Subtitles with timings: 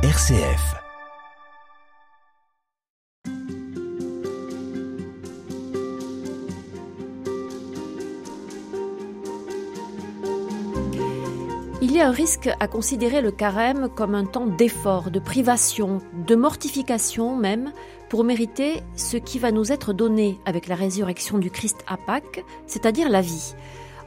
[0.00, 0.76] RCF.
[11.82, 15.98] Il y a un risque à considérer le carême comme un temps d'effort, de privation,
[16.28, 17.72] de mortification même,
[18.08, 22.44] pour mériter ce qui va nous être donné avec la résurrection du Christ à Pâques,
[22.68, 23.56] c'est-à-dire la vie.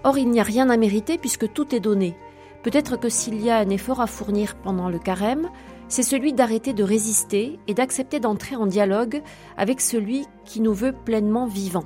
[0.06, 2.16] Or, il n'y a rien à mériter puisque tout est donné.
[2.64, 5.50] Peut-être que s'il y a un effort à fournir pendant le carême,
[5.92, 9.22] c'est celui d'arrêter de résister et d'accepter d'entrer en dialogue
[9.58, 11.86] avec celui qui nous veut pleinement vivants.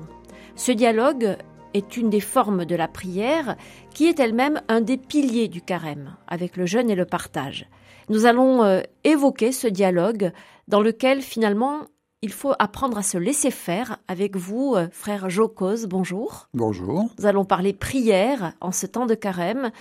[0.55, 1.35] Ce dialogue
[1.73, 3.55] est une des formes de la prière
[3.95, 7.67] qui est elle-même un des piliers du carême, avec le jeûne et le partage.
[8.09, 10.31] Nous allons euh, évoquer ce dialogue
[10.67, 11.79] dans lequel finalement
[12.21, 15.87] il faut apprendre à se laisser faire avec vous, euh, frère Jocose.
[15.87, 16.47] Bonjour.
[16.53, 17.09] Bonjour.
[17.17, 19.71] Nous allons parler prière en ce temps de carême.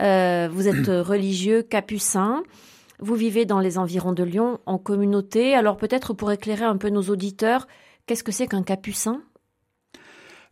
[0.00, 2.42] Euh, vous êtes religieux capucin.
[3.00, 5.54] Vous vivez dans les environs de Lyon en communauté.
[5.54, 7.66] Alors peut-être pour éclairer un peu nos auditeurs,
[8.06, 9.22] qu'est-ce que c'est qu'un capucin?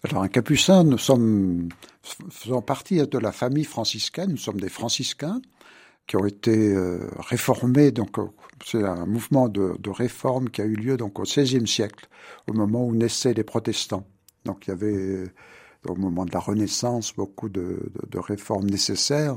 [0.05, 1.69] Alors un capucin, nous sommes
[2.31, 4.31] faisons partie de la famille franciscaine.
[4.31, 5.41] Nous sommes des franciscains
[6.06, 7.91] qui ont été euh, réformés.
[7.91, 8.27] Donc, euh,
[8.65, 12.06] c'est un mouvement de, réforme qui a eu lieu donc au XVIe siècle,
[12.48, 14.06] au moment où naissaient les protestants.
[14.45, 15.25] Donc, il y avait
[15.89, 17.78] au moment de la Renaissance beaucoup de
[18.19, 19.37] réformes nécessaires.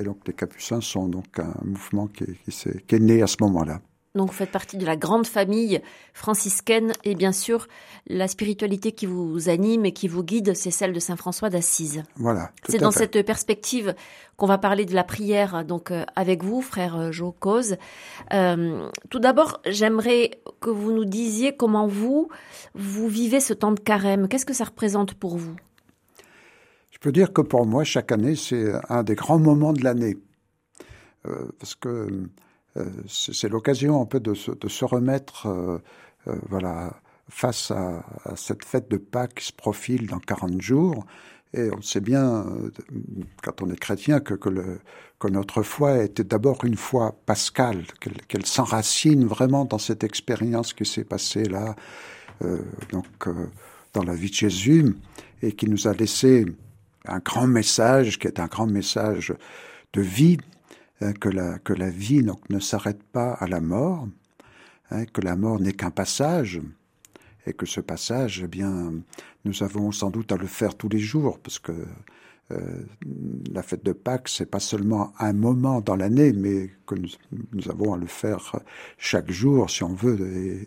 [0.00, 3.26] Et donc, les Capucins sont donc un mouvement qui, qui, est, qui est né à
[3.26, 3.80] ce moment-là.
[4.16, 5.80] Donc vous faites partie de la grande famille
[6.14, 7.68] franciscaine et bien sûr
[8.08, 12.02] la spiritualité qui vous anime et qui vous guide, c'est celle de Saint François d'Assise.
[12.16, 12.50] Voilà.
[12.68, 13.00] C'est dans fait.
[13.14, 13.94] cette perspective
[14.36, 17.76] qu'on va parler de la prière donc euh, avec vous, frère Jo Cause.
[18.32, 22.28] Euh, tout d'abord, j'aimerais que vous nous disiez comment vous
[22.74, 24.26] vous vivez ce temps de carême.
[24.26, 25.54] Qu'est-ce que ça représente pour vous?
[27.00, 30.16] Peux dire que pour moi, chaque année, c'est un des grands moments de l'année
[31.26, 32.28] euh, parce que
[32.76, 35.78] euh, c'est l'occasion un peu de se, de se remettre, euh,
[36.28, 41.04] euh, voilà, face à, à, cette fête de Pâques qui se profile dans 40 jours.
[41.52, 42.46] Et on sait bien,
[43.42, 44.78] quand on est chrétien, que, que, le,
[45.18, 50.72] que notre foi était d'abord une foi pascale, qu'elle qu s'enracine vraiment dans cette expérience
[50.72, 51.74] qui s'est passée là,
[52.42, 52.58] euh,
[52.92, 53.46] donc euh,
[53.94, 54.94] dans la vie de Jésus,
[55.42, 56.46] et qui nous a laissé
[57.06, 59.34] un grand message, qui est un grand message
[59.92, 60.38] de vie,
[61.00, 64.08] hein, que, la, vie ne s'arrête pas à la mort,
[64.90, 66.60] hein, que la mort n'est qu'un passage,
[67.46, 68.92] et que ce passage, eh bien,
[69.44, 71.72] nous avons sans doute à le faire tous les jours, parce que
[72.52, 72.84] euh,
[73.52, 77.08] la fête de Pâques, c'est pas seulement un moment dans l'année, mais que nous,
[77.52, 78.60] nous, avons à le faire
[78.98, 80.66] chaque jour, si on veut, et,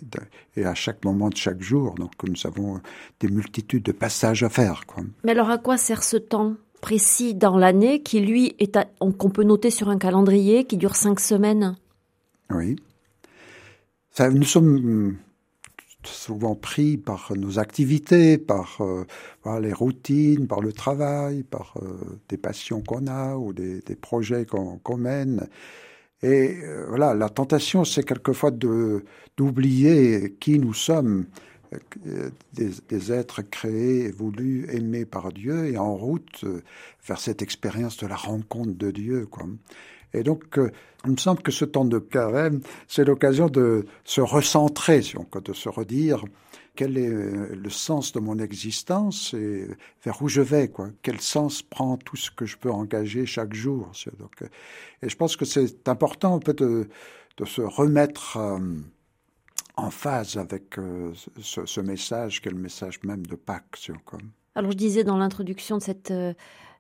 [0.56, 1.96] et, à chaque moment de chaque jour.
[1.96, 2.80] Donc, nous avons
[3.20, 4.86] des multitudes de passages à faire.
[4.86, 5.04] Quoi.
[5.24, 9.44] Mais alors, à quoi sert ce temps précis dans l'année qui, lui, est qu'on peut
[9.44, 11.76] noter sur un calendrier qui dure cinq semaines?
[12.50, 12.76] Oui.
[14.12, 15.18] Ça, nous sommes
[16.08, 19.06] souvent pris par nos activités, par, euh,
[19.60, 24.78] les routines, par le travail, par euh, des passions qu'on a ou des, projets qu'on
[24.78, 25.48] qu mène.
[26.22, 31.26] Et euh, voilà, la tentation, c'est quelquefois d'oublier qui nous sommes,
[32.54, 36.46] des, des, êtres créés, voulus, aimés par Dieu, et en route
[37.08, 39.26] vers cette expérience de la rencontre de Dieu.
[39.26, 39.48] Quoi.
[40.14, 40.72] Et donc, euh,
[41.06, 45.28] il me semble que ce temps de carême, c'est l'occasion de se recentrer, si on,
[45.40, 46.24] de se redire
[46.76, 49.68] quel est le sens de mon existence et
[50.04, 50.90] vers où je vais, quoi.
[51.04, 53.92] Quel sens prend tout ce que je peux engager chaque jour.
[55.02, 56.88] Et je pense que c'est important peu de,
[57.46, 58.60] se remettre euh,
[59.76, 63.92] en phase avec euh, ce, message, qui est le message même de Pâques.
[64.06, 64.20] Quoi.
[64.56, 66.14] Alors, je disais dans l'introduction de cette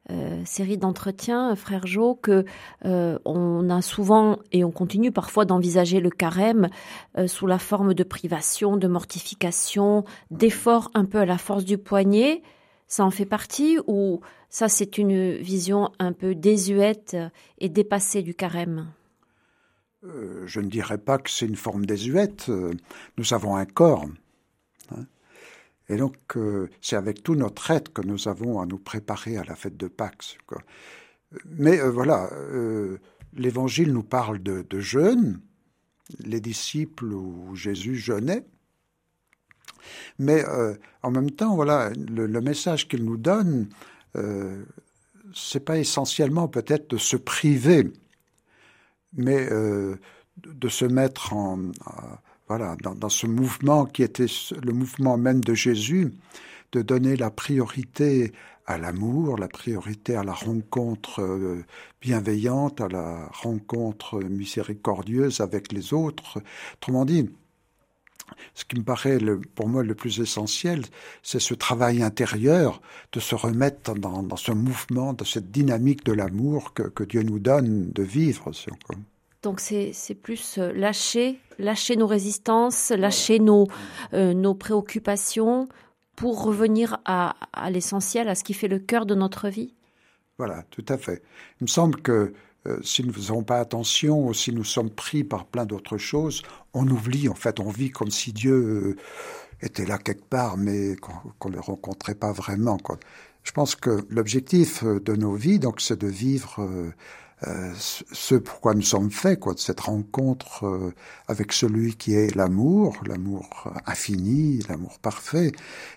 [0.09, 2.46] euh, euh, série d'entretiens, frère Jo, que
[2.86, 6.69] euh, on a souvent et on continue parfois d'envisager le carême
[7.18, 11.78] euh, sous la forme de privation, de mortification, d'efforts un peu à la force du
[11.78, 12.41] poignet.
[12.88, 17.18] Ça en fait partie ou ça c'est une vision un peu désuète
[17.58, 18.88] et dépassée du carême?
[20.03, 22.52] Euh, Je ne dirais pas que c'est une forme désuète.
[23.17, 24.05] Nous avons un corps.
[24.91, 25.05] Hein
[25.93, 29.43] et donc, euh, c'est avec tout notre être que nous avons à nous préparer à
[29.43, 30.40] la fête de Pâques.
[31.45, 32.97] Mais euh, voilà, euh,
[33.34, 35.40] l'Évangile nous parle de, jeûne,
[36.17, 38.43] les disciples où Jésus jeûnait.
[40.17, 40.43] Mais
[41.01, 43.67] en même temps, voilà, le, message qu'il nous donne,
[45.35, 47.91] c'est pas essentiellement peut-être de se priver,
[49.13, 51.72] mais de se mettre en,
[52.47, 54.28] voilà, dans, ce mouvement qui était
[54.61, 56.13] le mouvement même de Jésus,
[56.72, 58.34] de donner la priorité
[58.66, 61.63] à l'amour, la priorité à la rencontre euh,
[62.01, 66.41] bienveillante, à la rencontre miséricordieuse avec les autres.
[66.75, 67.29] Autrement dit,
[68.55, 69.19] ce qui me paraît
[69.55, 70.84] pour moi le plus essentiel,
[71.22, 72.81] c'est ce travail intérieur
[73.11, 77.40] de se remettre dans, ce mouvement, dans cette dynamique de l'amour que, que, Dieu nous
[77.40, 78.51] donne de vivre.
[79.43, 83.67] Donc c'est plus euh, lâcher, lâcher nos résistances, lâcher nos,
[84.13, 85.67] euh, nos préoccupations
[86.16, 89.73] pour revenir à, à l'essentiel, à ce qui fait le cœur de notre vie
[90.37, 91.22] Voilà, tout à fait.
[91.59, 92.34] Il me semble que
[92.66, 95.97] euh, si nous ne faisons pas attention ou si nous sommes pris par plein d'autres
[95.97, 96.43] choses,
[96.73, 98.95] on oublie, en fait, on vit comme si Dieu
[99.61, 102.78] était là quelque part, mais qu'on ne le rencontrait pas vraiment.
[102.78, 102.97] Quoi.
[103.43, 106.91] Je pense que l'objectif de nos vies, donc, c'est de vivre euh,
[107.78, 110.93] ce pourquoi nous sommes faits, quoi, de cette rencontre euh,
[111.28, 115.51] avec celui qui est l'amour, l'amour infini, l'amour parfait,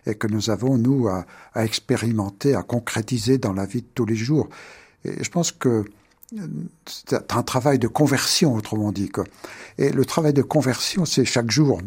[0.07, 4.07] et que nous avons, nous, à, à, expérimenter, à concrétiser dans la vie de tous
[4.07, 4.49] les jours.
[5.05, 5.85] Et je pense que euh,
[6.87, 9.09] c'est un travail de conversion, autrement dit.
[9.09, 9.25] Quoi.
[9.79, 11.81] Et le travail de conversion, c'est chaque jour.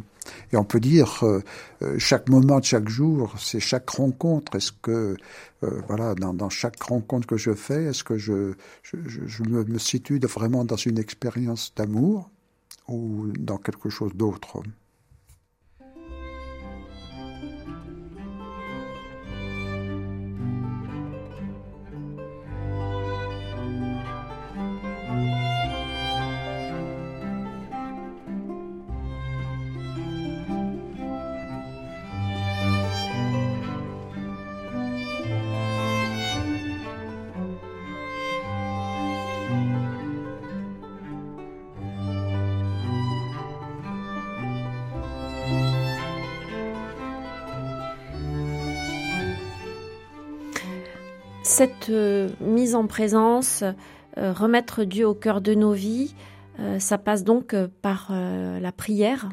[0.52, 1.42] Et on peut dire euh,
[1.82, 4.56] euh, chaque moment de chaque jour, c'est chaque rencontre.
[4.56, 5.18] Est-ce que
[5.64, 8.54] euh, voilà, dans, dans, chaque rencontre que je fais, est-ce que je,
[8.84, 12.30] je, je me, me, situe vraiment dans une expérience d'amour
[12.88, 14.62] ou dans quelque chose d'autre?
[51.60, 53.66] Cette euh, mise en présence,
[54.18, 56.16] euh, remettre Dieu au cœur de nos vies,
[56.58, 59.28] euh, ça passe donc par la prière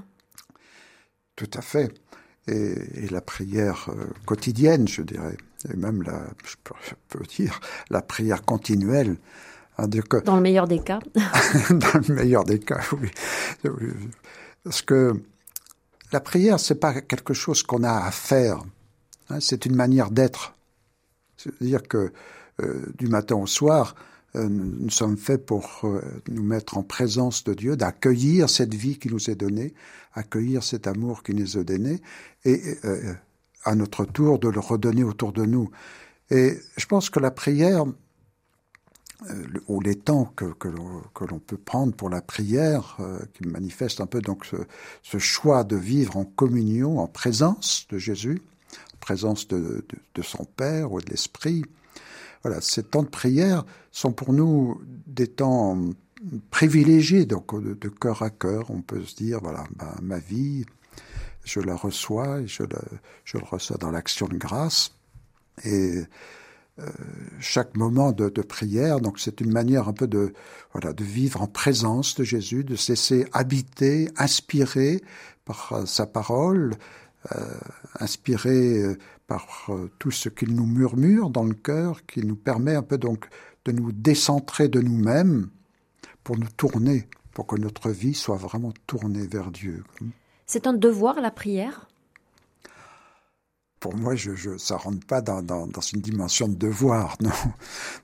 [1.37, 1.95] Tout à fait.
[2.49, 2.75] Et,
[3.13, 3.89] la prière
[4.25, 5.37] quotidienne, je dirais,
[5.71, 6.57] et même la, je
[7.09, 9.19] peux, dire, la prière continuelle.
[9.79, 10.99] Hein, que, dans le meilleur des cas.
[11.71, 13.09] dans le meilleur des cas, oui.
[14.65, 15.13] Parce que
[16.11, 18.65] la prière, c'est pas quelque chose qu'on a à faire.
[19.31, 20.56] Hein, c'est une manière d'être.
[21.37, 22.13] C'est-à-dire que
[22.63, 23.95] euh, du matin au soir,
[24.35, 28.99] euh, nous sommes faits pour euh, nous mettre en présence de Dieu, d'accueillir cette vie
[28.99, 29.75] qui nous est donnée,
[30.15, 32.01] accueillir cet amour qui nous est donné,
[32.45, 32.63] et
[33.65, 35.71] à notre tour de le redonner autour de nous.
[36.31, 37.85] Et je pense que la prière,
[39.67, 42.99] ou les temps que, que l'on peut prendre pour la prière,
[43.35, 44.57] qui manifeste un peu donc ce,
[45.03, 48.41] ce, choix de vivre en communion, en présence de Jésus,
[49.01, 49.85] présence de,
[50.23, 51.65] son Père ou de l'Esprit.
[52.43, 55.79] Voilà, ces temps de prière sont pour nous des temps
[56.51, 58.71] privilégiés, donc de, cœur à cœur.
[58.71, 59.65] On peut se dire, voilà,
[60.03, 60.65] ma vie,
[61.47, 64.93] je la reçois et je le, reçois dans l'action de grâce.
[65.65, 66.03] Et
[66.79, 66.91] euh,
[67.41, 70.35] chaque moment de, prière, donc c'est une manière un peu de
[70.73, 75.03] voilà de vivre en présence de Jésus, de se laisser habiter, inspirer
[75.47, 76.75] par sa parole,
[78.01, 82.75] inspiré euh, par euh, tout ce qu'il nous murmure dans le cœur, qui nous permet
[82.75, 83.29] un peu donc
[83.65, 85.49] de nous décentrer de nous-mêmes
[86.23, 89.85] pour nous tourner, pour que notre vie soit vraiment tournée vers Dieu.
[90.47, 91.89] C'est un devoir la prière?
[93.81, 97.31] Pour moi, je, je, ça rentre pas dans, dans, dans, une dimension de devoir, non.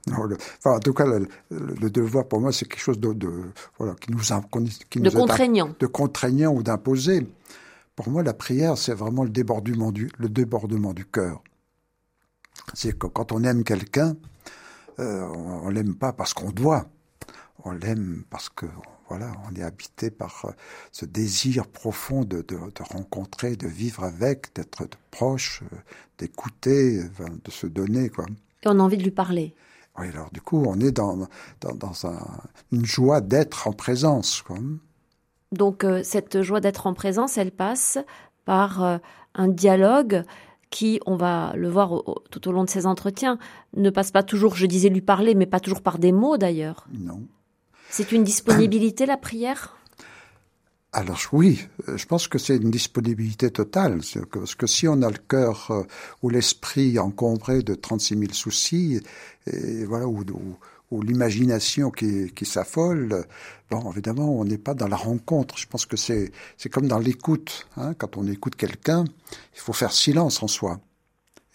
[0.09, 3.13] non le, enfin, en tout cas, le, le, devoir pour moi, c'est quelque chose de,
[3.13, 3.31] de,
[3.79, 4.21] voilà qui nous,
[4.91, 7.27] qui de contraignant, de contraignant ou d'imposé.
[8.03, 11.41] Pour moi, la prière, c'est vraiment le débordement du, le débordement du cœur.
[12.75, 14.17] C'est que quand on aime quelqu'un,
[14.99, 16.87] euh, on, l'aime pas parce qu'on doit.
[17.63, 18.67] On l'aime parce que
[19.09, 20.51] voilà, on est habité par euh,
[20.91, 25.77] ce désir profond de, de, de, rencontrer, de vivre avec, d'être proche, euh,
[26.19, 28.27] d'écouter, de se donner, quoi.
[28.65, 29.55] Et on a envie de lui parler.
[29.97, 31.29] Oui, alors du coup, on est dans,
[31.61, 32.19] dans, dans un,
[32.73, 34.59] une joie d'être en présence, quoi.
[35.53, 37.99] Donc euh, cette joie d'être en présence, elle passe
[38.45, 38.99] par euh,
[39.35, 40.25] un dialogue
[40.71, 43.39] qui, on va le voir tout au long de ces entretiens,
[43.77, 46.87] ne passe pas toujours, je disais lui parler, mais pas toujours par des mots d'ailleurs.
[46.99, 47.21] Non.
[47.91, 49.77] C'est une disponibilité, la prière?
[50.95, 54.01] Alors oui, euh, je pense que c'est une disponibilité totale,
[54.33, 55.71] parce que si on a le cœur
[56.23, 59.01] ou l'esprit encombré de 36 000 soucis,
[59.47, 60.57] et voilà, ou, ou
[61.01, 63.25] l'imagination qui, qui s'affole,
[63.71, 65.57] bon, évidemment, on n'est pas dans la rencontre.
[65.57, 67.69] Je pense que c'est, c'est comme dans l'écoute.
[67.77, 69.05] Hein, quand on écoute quelqu'un,
[69.55, 70.81] il faut faire silence en soi.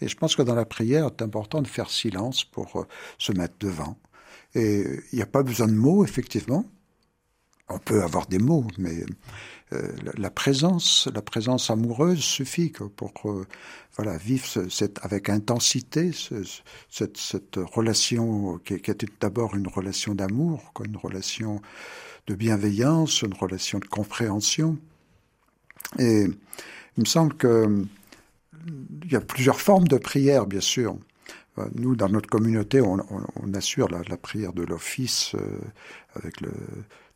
[0.00, 2.86] Et je pense que dans la prière, c'est important de faire silence pour
[3.18, 3.96] se mettre devant.
[4.54, 6.64] Et il n'y a pas besoin de mots, effectivement.
[7.68, 9.06] On peut avoir des mots, mais euh,
[9.70, 13.46] la, présence, la présence amoureuse suffit pour euh,
[13.96, 20.72] voilà vivre cette, avec intensité cette, cette, relation qui, qui est d'abord une relation d'amour,
[20.84, 21.60] une relation
[22.26, 24.78] de bienveillance, une relation de compréhension.
[25.98, 27.86] Et il me semble que
[29.04, 30.98] il y a plusieurs formes de prière, bien sûr.
[31.58, 32.98] Euh, nous, dans notre communauté, on,
[33.54, 35.34] assure la, prière de l'office
[36.14, 36.52] avec le,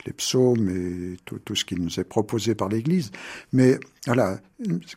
[0.06, 3.10] les psaumes et tout, ce qui nous est proposé par l'Église.
[3.52, 4.40] Mais voilà,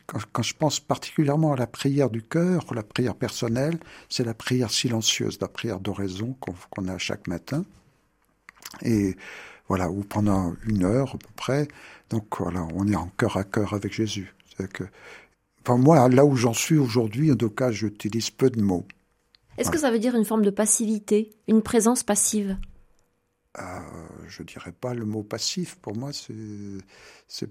[0.06, 4.70] quand, je pense particulièrement à la prière du cœur, la prière personnelle, c'est la prière
[4.70, 6.36] silencieuse, la prière d'oraison
[6.70, 7.64] qu'on a chaque matin.
[8.82, 9.16] Et
[9.68, 11.68] voilà, ou pendant une heure à peu près.
[12.10, 14.34] Donc voilà, on est en cœur à cœur avec Jésus.
[15.68, 18.86] Moi, là où j'en suis aujourd'hui, en tout cas, j'utilise peu de mots.
[19.58, 22.56] Est-ce que ça veut dire une forme de passivité, une présence passive?
[23.58, 23.62] Euh,
[24.28, 25.76] je dirais pas le mot passif.
[25.76, 26.34] Pour moi, c'est
[27.26, 27.50] c'est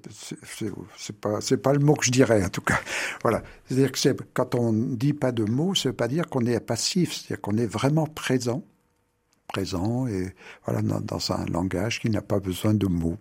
[1.19, 2.79] pas c'est pas le mot que je dirais en tout cas.
[3.23, 6.45] Voilà, c'est-à-dire que c'est quand on dit pas de mots, ça veut pas dire qu'on
[6.45, 8.63] est passif, c'est-à-dire qu'on est vraiment présent,
[9.47, 10.35] présent et
[10.65, 13.17] voilà dans, dans un langage qui n'a pas besoin de mots.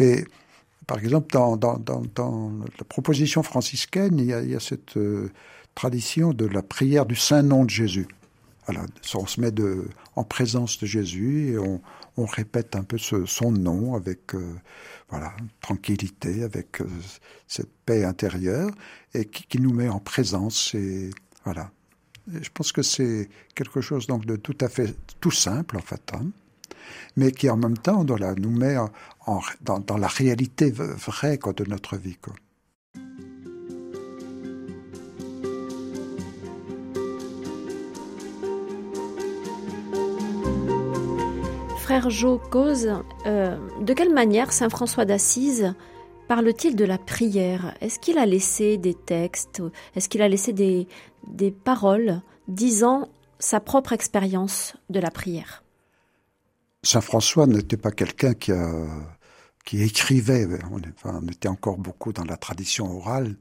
[0.00, 0.24] Et
[0.88, 4.60] par exemple, dans, dans, dans, dans la proposition franciscaine, il y a, il y a
[4.60, 5.30] cette euh,
[5.74, 8.08] tradition de la prière du Saint Nom de Jésus.
[9.14, 9.52] On se met
[10.16, 11.80] en présence de Jésus et on,
[12.26, 14.54] répète un peu son nom avec euh,
[15.08, 16.86] voilà tranquillité, avec euh,
[17.48, 18.70] cette paix intérieure
[19.14, 20.74] et qui, nous met en présence.
[20.74, 21.08] Et
[21.44, 21.70] voilà,
[22.28, 26.12] je pense que c'est quelque chose donc de tout à fait tout simple en fait,
[26.12, 26.26] hein,
[27.16, 28.76] mais qui en même temps voilà, nous met
[29.62, 32.18] dans, la réalité vraie de notre vie.
[42.08, 42.88] Jo cause,
[43.26, 45.74] euh, de quelle manière Saint François d'Assise
[46.28, 47.74] parle-t-il de la prière?
[47.80, 49.62] Est-ce qu'il a laissé des textes
[49.94, 50.86] Est-ce qu'il a laissé des,
[51.26, 55.64] des paroles disant sa propre expérience de la prière?
[56.82, 58.52] Saint François n'était pas quelqu'un qui,
[59.64, 60.46] qui écrivait.
[60.70, 63.36] On, on, était encore beaucoup dans la tradition orale.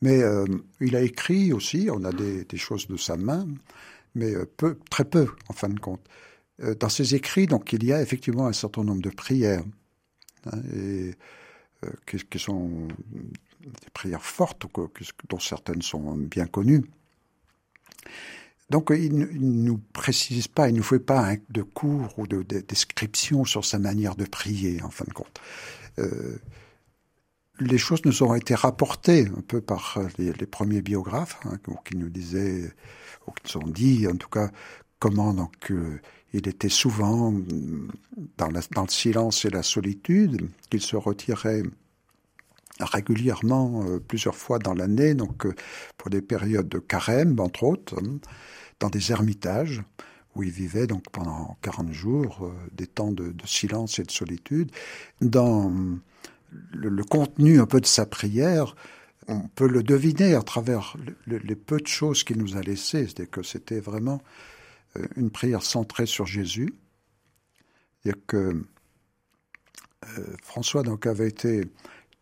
[0.00, 0.44] Mais euh,
[0.80, 3.46] il a écrit aussi, on a des, des choses de sa main,
[4.14, 6.00] mais euh, peu, très peu en fin de compte.
[6.62, 9.64] Euh, dans ses écrits, donc, il y a effectivement un certain nombre de prières,
[10.46, 11.12] hein, et,
[11.84, 12.88] euh, qui, sont
[13.60, 14.66] des prières fortes,
[15.28, 16.84] dont certaines sont bien connues.
[18.70, 22.42] Donc, il ne nous précise pas, il ne nous fait pas de cours ou de,
[22.42, 25.40] de, description sur sa manière de prier, en fin de compte.
[25.98, 26.38] Euh,
[27.60, 31.96] les choses nous ont été rapportées un peu par les, les premiers biographes, hein, qui
[31.96, 32.72] nous disaient,
[33.26, 34.50] ou qui nous ont dit, en tout cas,
[35.02, 36.00] comment donc euh,
[36.32, 37.34] il était souvent
[38.38, 41.64] dans, la, dans, le silence et la solitude, qu'il se retirait
[42.78, 45.56] régulièrement euh, plusieurs fois dans l'année, donc euh,
[45.98, 48.20] pour des périodes de carême, entre autres, hein,
[48.78, 49.82] dans des ermitages
[50.36, 54.70] où il vivait donc pendant 40 jours des temps de, silence et de solitude.
[55.20, 55.68] Dans
[56.70, 58.76] le, le, contenu un peu de sa prière,
[59.26, 63.08] on peut le deviner à travers le, les peu de choses qu'il nous a laissées,
[63.14, 64.22] c'est que c'était vraiment
[65.16, 66.74] une prière centrée sur Jésus.
[68.02, 68.64] C'est-à-dire que
[70.04, 71.62] euh, François donc avait été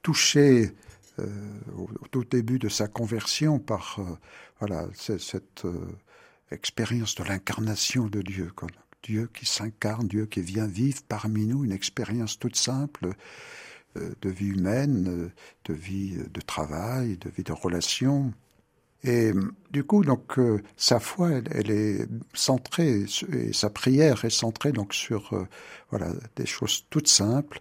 [0.03, 0.73] touché
[1.19, 1.27] euh,
[1.77, 4.17] au, tout début de sa conversion par euh,
[4.59, 5.99] voilà cette euh,
[6.51, 8.53] expérience de l'incarnation de Dieu.
[9.03, 13.11] Dieu qui s'incarne, Dieu qui vient vivre parmi nous, une expérience toute simple
[13.97, 15.31] euh, de vie humaine,
[15.65, 18.33] de vie de travail, de vie de relation.
[19.03, 19.33] Et
[19.71, 24.73] du coup, donc, euh, sa foi, elle, elle, est centrée, et sa prière est centrée
[24.73, 25.47] donc sur euh,
[25.91, 27.61] voilà des choses toutes simples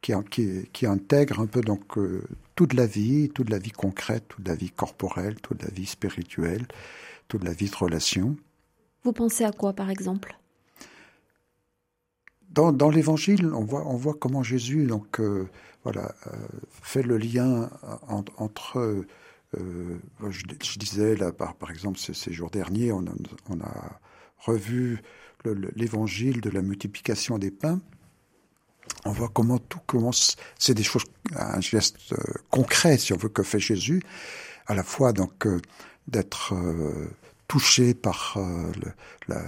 [0.00, 2.22] qui, qui, qui intègrent un peu donc euh,
[2.54, 6.66] toute la vie, toute la vie concrète, toute la vie corporelle, toute la vie spirituelle,
[7.28, 8.36] toute la vie de relation.
[9.04, 10.38] Vous pensez à quoi, par exemple?
[12.48, 15.46] Dans, dans l'Évangile, on voit, on voit comment Jésus donc euh,
[15.84, 16.14] voilà
[16.82, 17.68] fait le lien
[18.08, 19.04] en, entre
[19.56, 23.04] euh, je, disais, là, par, par exemple, ces, jours derniers, on
[23.60, 24.00] a,
[24.38, 25.02] revu
[25.74, 27.80] l'évangile de la multiplication des pains.
[29.04, 30.36] On voit comment tout commence.
[30.58, 32.16] C'est des choses, un geste euh,
[32.50, 34.02] concret, si on veut, que fait Jésus,
[34.66, 35.60] à la fois donc euh,
[36.06, 37.08] d'être euh,
[37.48, 38.38] touché par
[39.26, 39.42] la,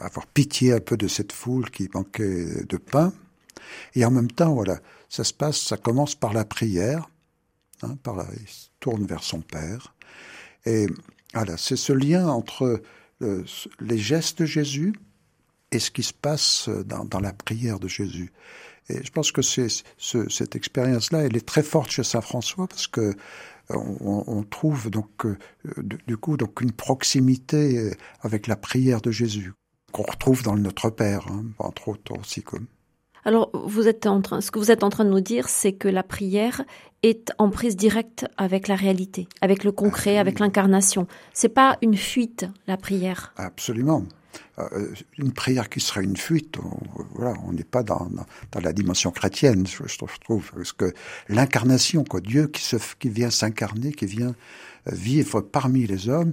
[0.00, 3.12] avoir pitié un peu de cette foule qui manquait de pain,
[3.94, 7.10] et en même temps, voilà, ça se passe, ça commence par la prière,
[7.82, 9.94] hein, par la, il se tourne vers son père
[10.66, 10.86] Et
[11.34, 12.82] voilà, c'est ce lien entre
[13.80, 14.92] les gestes de Jésus
[15.70, 18.32] et ce qui se passe dans, dans la prière de Jésus.
[18.88, 22.66] Et je pense que c'est ce, cette expérience-là, elle est très forte chez Saint François
[22.66, 23.14] parce que
[23.70, 25.24] on, on trouve donc
[25.78, 29.52] du coup donc une proximité avec la prière de Jésus
[29.92, 32.66] qu'on retrouve dans le Notre Père, hein, entre autres aussi comme.
[33.24, 35.72] Alors, vous êtes en train, ce que vous êtes en train de nous dire, c'est
[35.72, 36.62] que la prière
[37.02, 41.06] est en prise directe avec la réalité, avec le concret, avec l'incarnation.
[41.32, 43.32] C'est pas une fuite, la prière.
[43.36, 44.04] Absolument.
[44.58, 48.08] Euh, une prière qui serait une fuite, on, voilà, on n'est pas dans,
[48.50, 50.92] dans, la dimension chrétienne, je, je trouve, parce que
[51.28, 54.34] l'incarnation, quoi, Dieu qui se, qui vient s'incarner, qui vient
[54.86, 56.32] vivre parmi les hommes,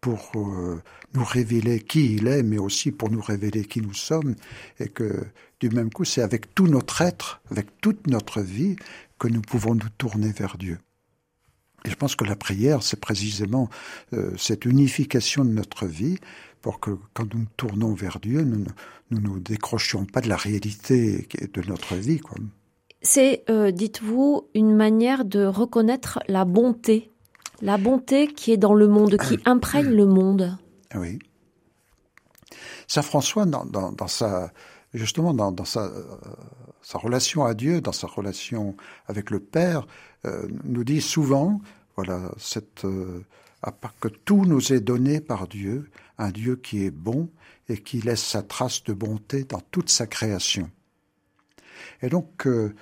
[0.00, 0.80] pour euh,
[1.14, 4.34] nous révéler qui il est, mais aussi pour nous révéler qui nous sommes,
[4.78, 5.24] et que
[5.60, 8.76] du même coup, c'est avec tout notre être, avec toute notre vie,
[9.18, 10.78] que nous pouvons nous tourner vers Dieu.
[11.84, 13.68] Et je pense que la prière, c'est précisément
[14.12, 16.18] euh, cette unification de notre vie
[16.60, 18.64] pour que quand nous nous tournons vers Dieu, nous
[19.10, 22.20] ne nous, décrochions pas de la réalité de notre vie.
[23.00, 27.10] C'est, euh, dites-vous, une manière de reconnaître la bonté
[27.60, 30.56] la bonté qui est dans le monde, qui imprègne le monde.
[30.94, 31.18] Oui.
[32.86, 34.52] Saint François, dans, sa,
[34.94, 35.90] justement, dans, sa,
[36.82, 39.86] sa, relation à Dieu, dans sa relation avec le Père,
[40.24, 41.60] euh, nous dit souvent,
[41.96, 43.22] voilà, cette, euh,
[44.00, 47.28] que tout nous est donné par Dieu, un Dieu qui est bon
[47.68, 50.70] et qui laisse sa trace de bonté dans toute sa création.
[52.00, 52.72] Et donc, euh,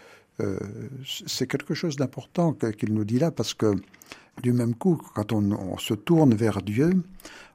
[1.27, 3.75] c'est quelque chose d'important qu'il nous dit là, parce que
[4.43, 7.03] du même coup, quand on, se tourne vers Dieu,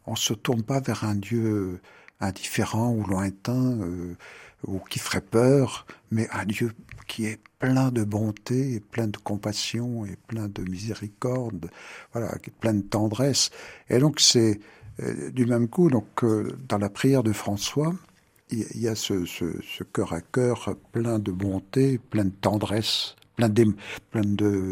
[0.05, 1.79] on se tourne pas vers un Dieu
[2.19, 4.15] indifférent ou lointain euh,
[4.65, 6.71] ou qui ferait peur, mais un Dieu
[7.07, 11.69] qui est plein de bonté, et plein de compassion et plein de miséricorde,
[12.13, 13.49] voilà, plein de tendresse.
[13.89, 14.59] Et donc c'est
[15.01, 17.93] euh, du même coup, donc euh, dans la prière de François,
[18.49, 23.49] il y, a ce, ce cœur à cœur plein de bonté, plein de tendresse, plein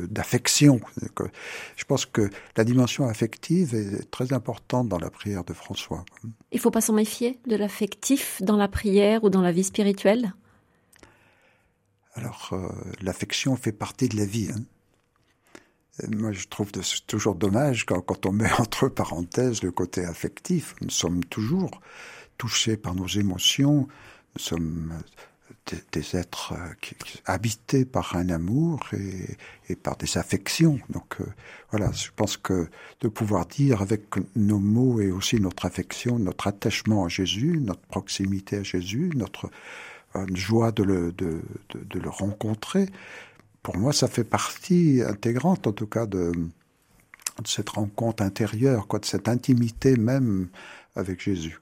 [0.09, 0.79] d'affection.
[1.75, 6.05] Je pense que la dimension affective est très importante dans la prière de François.
[6.51, 9.63] Il ne faut pas s'en méfier de l'affectif dans la prière ou dans la vie
[9.63, 10.33] spirituelle?
[12.15, 12.67] Alors, euh,
[13.01, 14.49] l'affection fait partie de la vie.
[14.53, 14.61] Hein.
[16.09, 16.71] Moi, je trouve
[17.07, 20.75] toujours dommage quand, quand, on met entre parenthèses le côté affectif.
[20.81, 21.71] Nous sommes toujours
[22.37, 23.87] touchés par nos émotions,
[24.35, 24.93] nous sommes
[25.91, 29.37] des, êtres euh, qui, habités par un amour et,
[29.69, 30.79] et par des affections.
[30.89, 31.25] Donc euh,
[31.71, 32.69] voilà, je pense que
[33.01, 34.03] de pouvoir dire avec
[34.35, 39.49] nos mots et aussi notre affection, notre attachement à Jésus, notre proximité à Jésus, notre
[40.15, 42.87] euh, joie de le, de, de, de, le rencontrer,
[43.61, 48.99] pour moi, ça fait partie intégrante, en tout cas, de, de cette rencontre intérieure, quoi,
[48.99, 50.47] de cette intimité même
[50.95, 51.59] avec Jésus.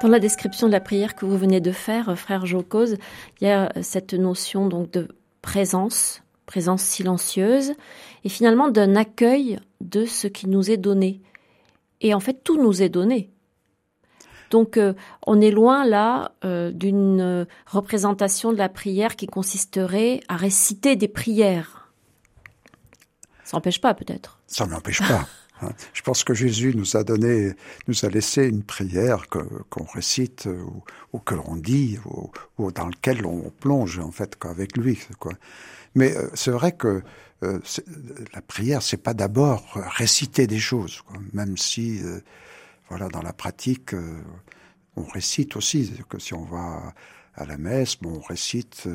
[0.00, 2.98] Dans la description de la prière que vous venez de faire, frère Jocose,
[3.40, 5.08] il y a cette notion donc de
[5.42, 7.72] présence, présence silencieuse,
[8.22, 11.20] et finalement d'un accueil de ce qui nous est donné.
[12.00, 13.30] Et en fait, tout nous est donné.
[14.50, 14.94] Donc, euh,
[15.26, 21.08] on est loin là euh, d'une représentation de la prière qui consisterait à réciter des
[21.08, 21.90] prières.
[23.42, 24.38] Ça n'empêche pas, peut-être.
[24.46, 25.26] Ça n'empêche pas.
[25.62, 25.70] Hein.
[25.92, 27.52] Je pense que Jésus nous a donné,
[27.86, 31.98] nous a laissé une prière qu'on récite ou, ou que l'on dit
[32.58, 34.98] ou, dans lequel on plonge en fait avec lui.
[35.94, 37.02] Mais euh, c'est vrai que
[37.44, 37.60] euh,
[38.34, 42.20] la prière, c'est pas d'abord réciter des choses, même si, euh,
[42.88, 44.20] voilà, dans la pratique, euh,
[44.96, 45.92] on récite aussi.
[46.08, 46.94] Que si on va
[47.36, 48.88] à la messe, bon, on récite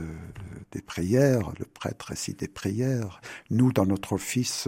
[0.73, 3.21] des prières, le prêtre récite des prières.
[3.49, 4.67] Nous, dans notre office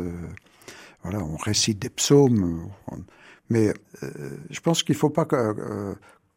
[1.06, 2.68] voilà, on récite des psaumes,
[3.52, 5.94] mais euh, je pense qu'il ne faut pas euh,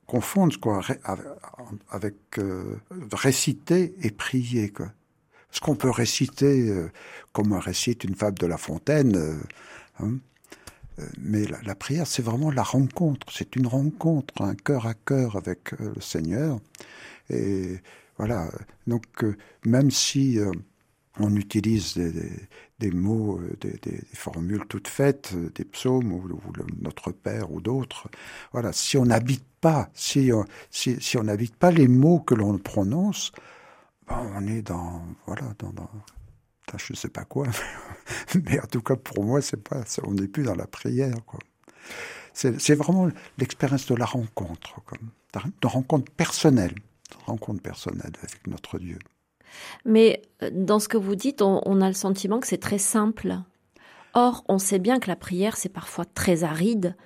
[0.07, 0.83] confondre quoi,
[1.89, 2.77] avec euh,
[3.11, 4.69] réciter et prier.
[4.69, 4.93] Quoi.
[5.49, 6.71] Parce qu'on peut réciter
[7.33, 9.41] comme on récite une fable de La Fontaine,
[10.01, 10.19] hein,
[11.19, 13.27] mais la, la prière, c'est vraiment la rencontre.
[13.33, 16.61] C'est une rencontre, un cœur à cœur avec le Seigneur.
[17.31, 17.79] Et
[18.19, 18.51] voilà.
[18.87, 19.25] Donc,
[19.65, 20.39] même si
[21.19, 21.95] on utilise
[22.79, 26.29] des, mots, des, formules toutes faites, des psaumes ou,
[26.81, 28.09] notre Père ou d'autres.
[28.53, 30.31] Voilà, si on n'habite pas, si,
[30.71, 33.33] si, on n'habite pas les mots que l'on prononce,
[34.07, 35.73] ben, on est dans, voilà, dans,
[36.77, 37.47] je sais pas quoi,
[38.47, 41.41] mais en tout cas pour moi c'est pas, on n'est plus dans la prière quoi.
[42.35, 44.81] C'est vraiment l'expérience de la rencontre,
[45.35, 49.01] de rencontre personnelle, de rencontre personnelle avec notre Dieu.
[49.85, 53.37] Mais euh, dans ce que vous dites, on, a le sentiment que c'est très simple.
[54.15, 56.97] Or, on sait bien que la prière, c'est parfois très aride,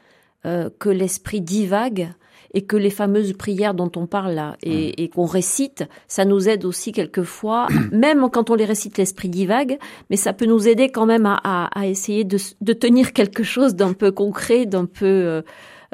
[0.45, 2.11] euh, que l'esprit divague
[2.55, 6.65] et que les fameuses prières dont on parle là et, qu'on récite, ça nous aide
[6.65, 9.79] aussi quelquefois, même quand on les récite l'esprit divague,
[10.11, 14.13] mais ça peut nous aider quand même à, essayer de, tenir quelque chose d'un peu
[14.13, 15.43] concret, d'un peu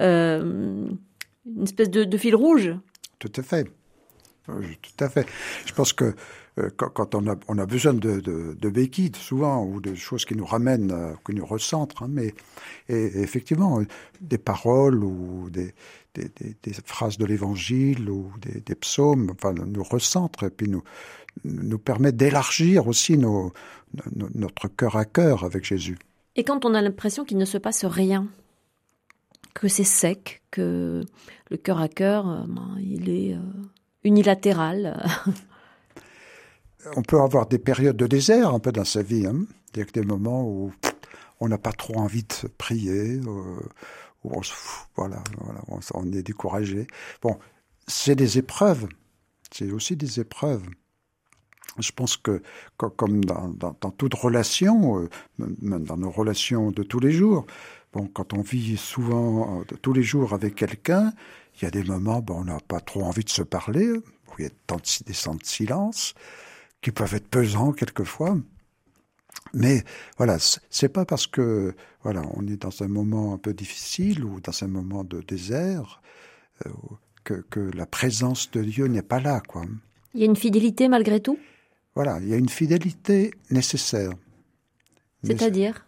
[0.01, 0.89] euh,
[1.47, 2.75] une espèce de, de fil rouge.
[3.19, 3.67] Tout à fait.
[4.49, 5.27] Tout à fait.
[5.67, 6.15] Je pense que
[6.59, 7.27] euh, quand, on,
[7.59, 12.05] a, besoin de, béquilles, souvent, ou de choses qui nous ramènent, euh, qui nous recentrent,
[12.05, 12.35] hein, mais
[12.89, 13.81] et, effectivement,
[14.21, 15.75] des paroles ou des,
[16.85, 20.83] phrases de l'évangile ou des, psaumes enfin, nous recentrent et puis nous,
[21.45, 25.99] nous permettent d'élargir aussi notre cœur à cœur avec Jésus.
[26.35, 28.27] Et quand on a l'impression qu'il ne se passe rien,
[29.55, 31.05] que c'est sec, que
[31.51, 33.37] le cœur à cœur, euh, ben, il est
[34.05, 35.01] unilatéral
[36.97, 39.27] on peut avoir des périodes de désert un peu dans sa vie.
[39.27, 39.45] Hein.
[39.75, 40.73] Il y a des moments où
[41.41, 43.61] on n'a pas trop envie de prier, euh,
[44.25, 44.41] où on,
[44.97, 45.23] voilà,
[45.95, 46.87] on, est découragé.
[47.23, 47.39] Bon,
[47.87, 48.89] c'est des épreuves.
[49.53, 50.67] C'est aussi des épreuves.
[51.79, 52.43] Je pense que,
[52.77, 55.09] comme dans, toute relation, euh,
[55.39, 57.47] dans nos relations de tous les jours,
[57.93, 61.13] bon, quand on vit souvent euh, tous les jours avec quelqu'un,
[61.61, 64.33] il y a des moments, où on n'a pas trop envie de se parler, où
[64.39, 66.15] il y a des temps de silence
[66.81, 68.37] qui peuvent être pesants quelquefois.
[69.55, 69.83] Mais
[70.17, 74.41] voilà, c'est pas parce que voilà, on est dans un moment un peu difficile ou
[74.41, 76.01] dans un moment de désert
[76.67, 76.71] euh,
[77.25, 79.65] que, que, la présence de Dieu n'est pas là, quoi.
[80.15, 81.39] Il y a une fidélité malgré tout?
[81.95, 84.13] Voilà, il y a une fidélité nécessaire.
[85.25, 85.85] C'est-à-dire?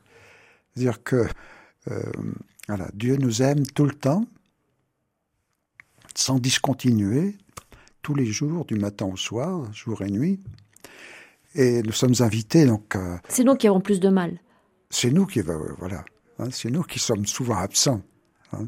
[0.74, 1.26] C'est-à-dire que
[1.90, 2.02] euh,
[2.68, 4.24] voilà, Dieu nous aime tout le temps,
[6.14, 7.36] sans discontinuer,
[8.02, 10.40] tous les jours, du matin au soir, jour et nuit.
[11.54, 12.96] Et nous sommes invités donc.
[13.28, 14.38] c'est nous qui avons plus de mal.
[14.88, 16.04] C'est nous qui voilà,
[16.38, 18.02] hein, c'est nous qui sommes souvent absents.
[18.52, 18.66] Hein.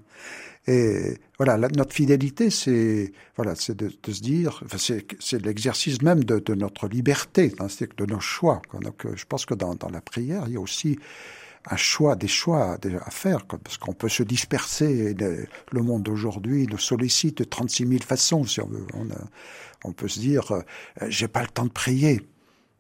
[0.69, 6.55] Et voilà, notre fidélité, c'est voilà, c'est de, se dire, c'est l'exercice même de, de,
[6.55, 8.63] notre liberté, hein, c'est de nos choix.
[8.81, 11.01] Donc, euh, je pense que dans, dans, la prière, il y a aussi
[11.71, 15.15] un choix, des choix à faire, parce qu'on peut se disperser.
[15.15, 18.45] Le, monde d'aujourd'hui nous sollicite de 36 000 façons.
[18.45, 18.87] Si on, veut.
[18.95, 19.07] On,
[19.85, 20.63] on peut se dire, euh,
[21.09, 22.23] j'ai pas le temps de prier.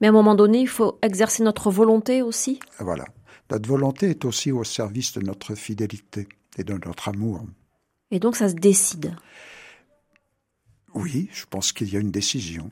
[0.00, 2.60] Mais à un moment donné, il faut exercer notre volonté aussi.
[2.78, 3.04] Voilà.
[3.50, 7.44] Notre volonté est aussi au service de notre fidélité et de notre amour.
[8.10, 9.16] Et donc ça se décide.
[10.94, 12.70] Oui, je pense qu'il y a une décision.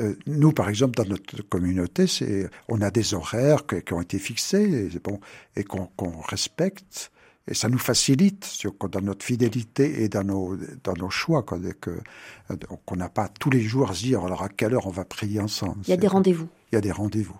[0.00, 4.18] Euh, nous, par exemple, dans notre communauté, c'est, on a des horaires qui, ont été
[4.18, 5.20] fixés et, bon,
[5.56, 5.88] et qu'on,
[6.28, 7.12] respecte.
[7.46, 13.08] Et ça nous facilite dans notre fidélité et dans nos, dans nos choix, qu'on n'a
[13.10, 15.80] pas tous les jours à se dire alors à quelle heure on va prier ensemble.
[15.86, 16.48] Il y a des rendez-vous.
[16.72, 17.38] Il y a des rendez-vous.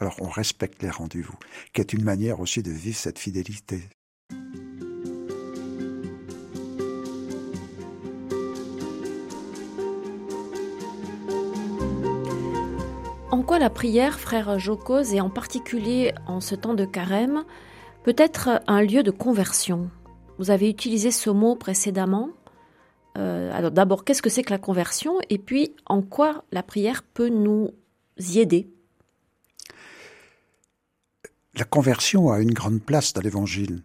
[0.00, 1.38] Alors on respecte les rendez-vous,
[1.72, 3.84] qui est une manière aussi de vivre cette fidélité.
[13.34, 17.42] En quoi la prière, frère Jocose, et en particulier en ce temps de carême,
[18.04, 19.90] peut être un lieu de conversion?
[20.38, 22.30] Vous avez utilisé ce mot précédemment.
[23.18, 25.18] Euh, alors d'abord, qu'est-ce que c'est que la conversion?
[25.30, 27.72] Et puis, en quoi la prière peut nous
[28.20, 28.68] y aider?
[31.56, 33.82] La conversion a une grande place dans l'Évangile.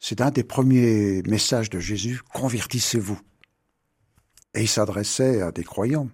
[0.00, 3.18] C'est un des premiers messages de Jésus, convertissez-vous.
[4.52, 6.10] Et il s'adressait à des croyants.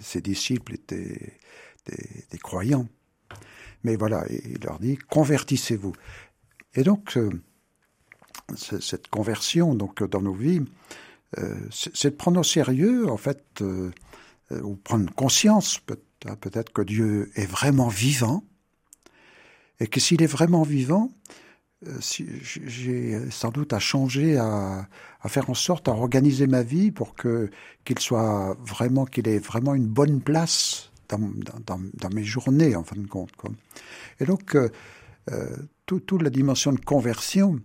[0.00, 1.38] Ses disciples étaient
[1.86, 2.88] des croyants.
[3.84, 5.92] Mais voilà, il leur dit convertissez-vous.
[6.74, 7.18] Et donc,
[8.56, 10.62] cette conversion donc dans nos vies,
[11.38, 13.90] euh, c'est de prendre au sérieux, en fait, euh,
[14.50, 15.80] ou prendre conscience
[16.26, 18.44] hein, peut-être que Dieu est vraiment vivant,
[19.80, 21.10] et que s'il est vraiment vivant,
[22.00, 24.88] j'ai sans doute à changer, à,
[25.20, 27.50] à, faire en sorte, à organiser ma vie pour que
[27.84, 33.06] qu'il soit vraiment, qu'il ait vraiment une bonne place dans, mes journées, en fin de
[33.06, 33.30] compte.
[34.20, 34.70] Et donc, euh,
[35.30, 37.60] euh toute, la dimension de conversion,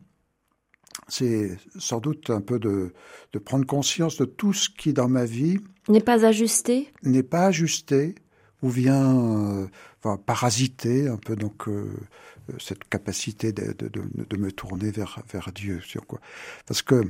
[1.08, 2.94] c'est sans doute un peu de,
[3.34, 5.58] de, prendre conscience de tout ce qui dans ma vie
[5.88, 8.14] n'est pas ajusté, n'est pas ajusté
[8.62, 9.66] ou vient
[10.04, 11.90] euh, parasiter un peu donc euh,
[12.60, 16.20] cette capacité de, de, de, me tourner vers vers Dieu sur quoi
[16.66, 17.10] parce que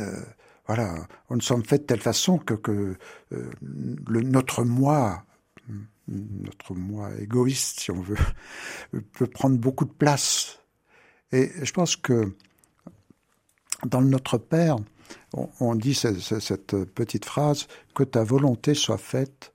[0.00, 0.22] euh,
[0.66, 2.96] voilà on sommes fait de telle façon que que
[3.32, 5.24] euh, le, notre moi
[6.08, 8.16] notre moi égoïste si on veut
[9.12, 10.60] peut prendre beaucoup de place
[11.32, 12.32] et je pense que
[13.84, 14.76] dans Notre Père,
[15.60, 19.52] on, dit cette, petite phrase que ta volonté soit faite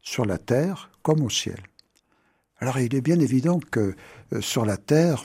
[0.00, 1.60] sur la terre comme au ciel.
[2.60, 3.94] Alors il est bien évident que
[4.32, 5.24] euh, sur la terre,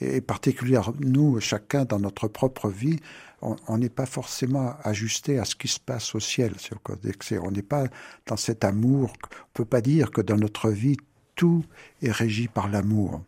[0.00, 2.98] et particulièrement nous, chacun dans notre propre vie,
[3.40, 6.54] on n'est pas forcément ajusté à ce qui se passe au ciel.
[7.42, 7.86] On n'est pas
[8.26, 9.12] dans cet amour.
[9.24, 10.96] On peut pas dire que dans notre vie,
[11.34, 11.64] tout
[12.02, 13.20] est régi par l'amour.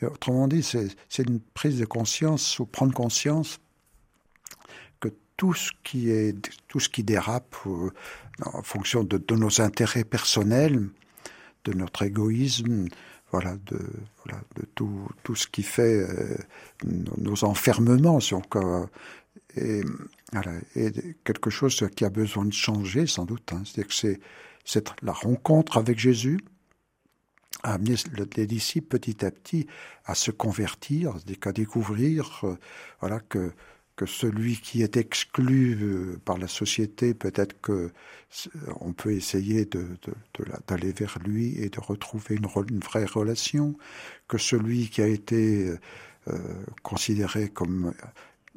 [0.00, 3.58] Autrement dit, c'est une prise de conscience ou prendre conscience
[5.36, 6.34] tout ce qui est
[6.68, 7.90] tout ce qui dérape euh,
[8.42, 10.88] en fonction de, de, nos intérêts personnels,
[11.66, 12.86] de notre égoïsme,
[13.30, 13.78] voilà, de,
[14.24, 16.36] voilà, de tout, tout ce qui fait euh,
[16.84, 18.42] nos enfermements, si on,
[19.56, 19.82] et,
[20.32, 20.92] voilà, et
[21.24, 23.52] quelque chose qui a besoin de changer, sans doute.
[23.52, 24.20] Hein, c'est que c'est,
[25.02, 26.38] la rencontre avec Jésus
[27.62, 27.94] a amené
[28.36, 29.66] les disciples petit à petit
[30.04, 32.56] à se convertir, à découvrir, euh,
[33.00, 33.52] voilà, que
[33.96, 37.90] que celui qui est exclu euh, par la société, peut-être que
[38.80, 39.66] on peut essayer
[40.68, 43.74] d'aller vers lui et de retrouver une, vraie relation,
[44.28, 45.74] que celui qui a été
[46.28, 46.38] euh,
[46.82, 47.94] considéré comme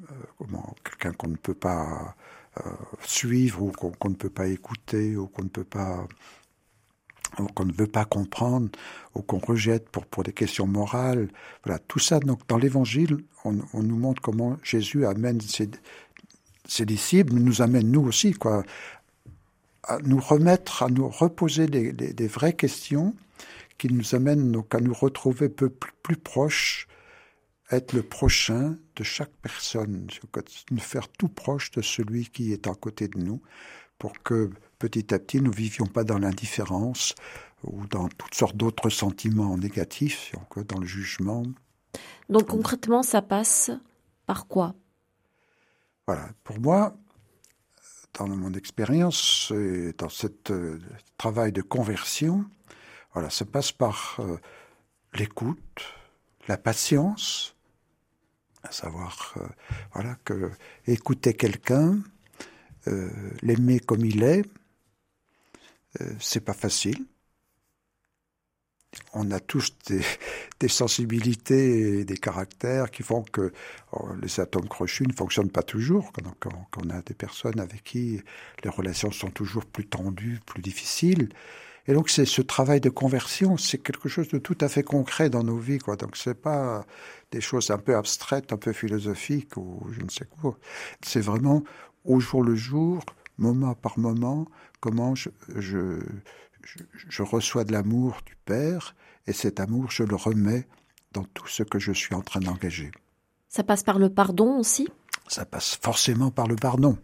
[0.01, 2.15] euh, quelqu'un qu'on ne peut pas
[3.05, 6.05] suivre ou qu'on, ne peut pas écouter ou qu'on ne peut pas
[7.53, 8.69] qu'on ne veut pas comprendre
[9.15, 11.29] ou qu'on rejette pour, pour des questions morales.
[11.63, 15.69] Voilà, tout ça, donc, dans l'Évangile, on, nous montre comment Jésus amène ses,
[16.67, 18.63] ses, disciples, nous amène nous aussi, quoi,
[19.83, 23.15] à nous remettre, à nous reposer des, des, vraies questions
[23.77, 26.87] qui nous amènent donc à nous retrouver peu plus, plus proches,
[27.71, 30.07] être le prochain de chaque personne,
[30.71, 33.41] nous faire tout proche de celui qui est à côté de nous,
[33.97, 37.13] pour que petit à petit nous vivions pas dans l'indifférence
[37.63, 40.33] ou dans toutes sortes d'autres sentiments négatifs,
[40.67, 41.43] dans le jugement.
[42.29, 43.71] Donc concrètement, ça passe
[44.25, 44.75] par quoi?
[46.07, 46.95] Voilà, pour moi,
[48.17, 50.79] dans mon expérience et dans ce euh,
[51.17, 52.45] travail de conversion,
[53.13, 54.37] voilà, ça passe par euh,
[55.13, 55.83] l'écoute,
[56.47, 57.55] la patience,
[58.63, 59.47] à savoir, euh,
[59.93, 60.51] voilà, que
[60.87, 61.99] écouter quelqu'un,
[62.87, 63.09] euh,
[63.41, 64.45] l'aimer comme il est,
[66.01, 67.05] euh, c'est pas facile.
[69.13, 69.73] On a tous
[70.59, 73.51] des, sensibilités et des caractères qui font que
[73.91, 76.11] oh, les atomes crochus ne fonctionnent pas toujours.
[76.39, 78.21] Quand, on a des personnes avec qui
[78.63, 81.29] les relations sont toujours plus tendues, plus difficiles.
[81.87, 85.29] Et donc, c'est ce travail de conversion, c'est quelque chose de tout à fait concret
[85.31, 85.95] dans nos vies, quoi.
[85.95, 86.85] Donc, c'est pas
[87.31, 90.57] des choses un peu abstraites, un peu philosophiques ou je ne sais quoi.
[91.01, 91.63] C'est vraiment
[92.05, 93.03] au jour le jour,
[93.39, 94.47] moment par moment,
[94.79, 95.99] comment je, je,
[97.07, 98.95] je, reçois de l'amour du Père,
[99.27, 100.67] et cet amour, je le remets
[101.11, 102.91] dans tout ce que je suis en train d'engager.
[103.47, 104.87] Ça passe par le pardon aussi?
[105.27, 106.97] Ça passe forcément par le pardon.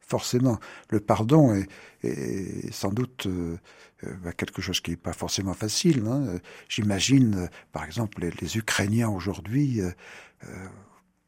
[0.00, 0.58] Forcément.
[0.88, 1.68] Le pardon est,
[2.02, 3.58] est sans doute euh,
[4.04, 6.06] euh, bah, quelque chose qui n'est pas forcément facile.
[6.06, 6.38] Hein.
[6.68, 9.80] J'imagine, euh, par exemple, les, les Ukrainiens aujourd'hui,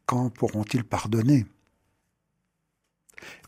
[0.07, 1.45] quand pourront-ils pardonner?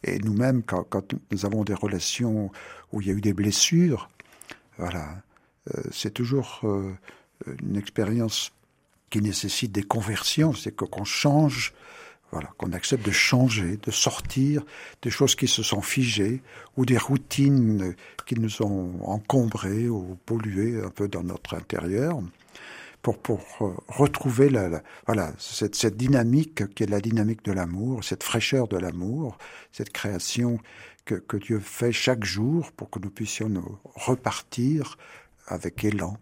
[0.04, 2.52] Et nous-mêmes, quand, nous avons des relations
[2.92, 4.10] où il y a eu des blessures,
[4.78, 5.22] voilà,
[5.74, 6.94] euh, c'est toujours euh,
[7.62, 8.52] une expérience
[9.10, 11.74] qui nécessite des conversions, c'est qu'on change,
[12.32, 14.64] voilà, qu'on accepte de changer, de sortir
[15.04, 16.42] des choses qui se sont figées
[16.78, 22.22] ou des routines qui nous ont encombrés ou pollués un peu dans notre intérieur
[23.04, 28.04] pour, pour euh, retrouver la, voilà, cette, cette, dynamique qui est la dynamique de l'amour,
[28.04, 29.38] cette fraîcheur de l'amour,
[29.72, 30.58] cette création
[31.06, 34.98] que, que Dieu fait chaque jour pour que nous puissions nous repartir
[35.48, 36.18] avec élan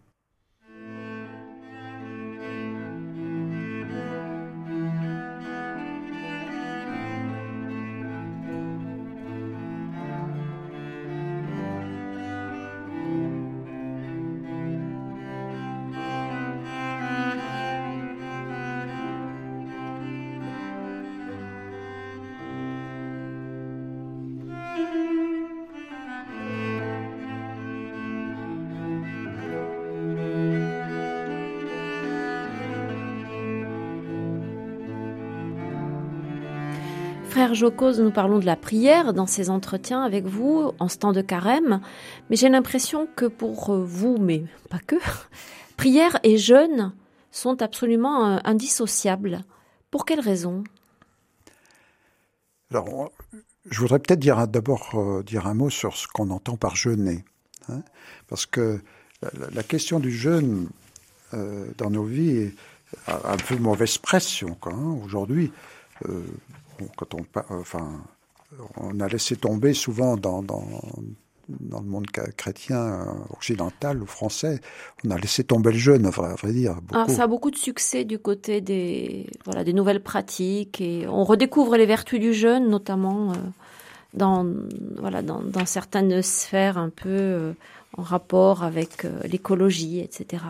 [37.41, 41.11] Frère Jocose, nous parlons de la prière dans ces entretiens avec vous en ce temps
[41.11, 41.81] de carême,
[42.29, 44.97] mais j'ai l'impression que pour vous, mais pas que,
[45.75, 46.93] prière et jeûne
[47.31, 49.41] sont absolument euh, indissociables.
[49.89, 50.63] Pour quelles raisons
[52.71, 53.11] Alors,
[53.67, 57.25] je voudrais peut-être dire d'abord euh, dire un mot sur ce qu'on entend par jeûner,
[57.69, 57.81] hein,
[58.27, 58.81] parce que
[59.51, 60.69] la, question du jeûne
[61.33, 62.51] euh, dans nos vies
[63.07, 64.59] a un peu mauvaise pression.
[64.67, 65.51] Hein, Aujourd'hui,
[66.97, 68.03] quand on, enfin,
[68.77, 70.65] on a laissé tomber souvent dans, dans,
[71.59, 74.61] dans le monde chrétien euh, occidental ou français,
[75.05, 76.75] on a laissé tomber le jeûne, à vrai dire.
[76.91, 81.23] Alors ça a beaucoup de succès du côté des, voilà, des nouvelles pratiques et on
[81.23, 83.35] redécouvre les vertus du jeûne, notamment euh,
[84.13, 84.45] dans,
[84.97, 87.53] voilà, dans, dans, certaines sphères un peu euh,
[87.97, 90.43] en rapport avec l'écologie, etc.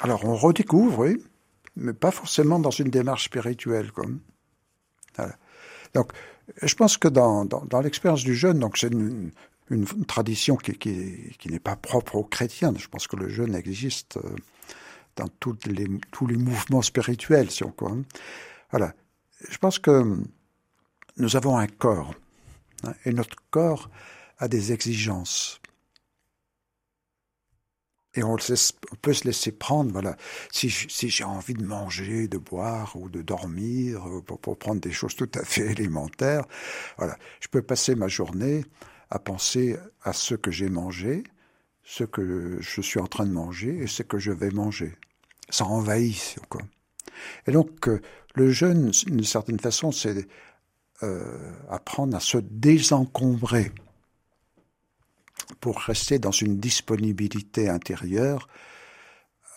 [0.00, 1.22] Alors on redécouvre, oui,
[1.76, 3.90] mais pas forcément dans une démarche spirituelle.
[3.92, 4.20] Comme.
[5.94, 6.12] Donc,
[6.62, 9.32] je pense que dans, dans, l'expérience du jeûne, donc c'est une,
[10.08, 12.72] tradition qui, qui, n'est pas propre aux chrétiens.
[12.76, 14.34] Je pense que le jeûne existe euh,
[15.14, 17.72] dans toutes les, tous les mouvements spirituels, si on.
[17.82, 18.02] Hein.
[18.72, 18.94] Voilà.
[19.48, 20.18] Je pense que
[21.18, 22.14] nous avons un corps,
[22.82, 23.90] hein, et notre corps
[24.38, 25.60] a des exigences
[28.14, 28.36] et on,
[29.02, 30.16] peut se laisser prendre, voilà.
[30.50, 35.14] Si, j'ai envie de manger, de boire ou de dormir, euh, pour, prendre des choses
[35.14, 36.44] tout à fait élémentaires,
[36.98, 37.16] voilà.
[37.40, 38.64] Je peux passer ma journée
[39.10, 41.22] à penser à ce que j'ai mangé,
[41.84, 44.96] ce que je suis en train de manger et ce que je vais manger.
[45.48, 46.62] Ça envahit, quoi.
[47.46, 48.00] Et donc, euh,
[48.34, 50.26] le jeûne, d'une certaine façon, c'est
[51.02, 53.72] euh, apprendre à se désencombrer
[55.54, 58.48] pour rester dans une disponibilité intérieure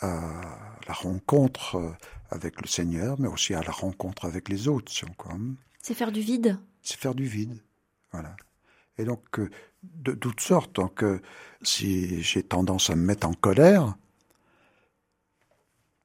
[0.02, 1.92] à la rencontre euh,
[2.30, 4.92] avec le Seigneur, mais aussi à la rencontre avec les autres.
[5.82, 7.64] C'est faire du vide C'est faire du vide,
[8.12, 8.36] voilà.
[8.98, 9.50] Et donc, euh,
[9.84, 11.22] de toutes sortes, donc, euh,
[11.62, 13.96] si j'ai tendance à me mettre en colère,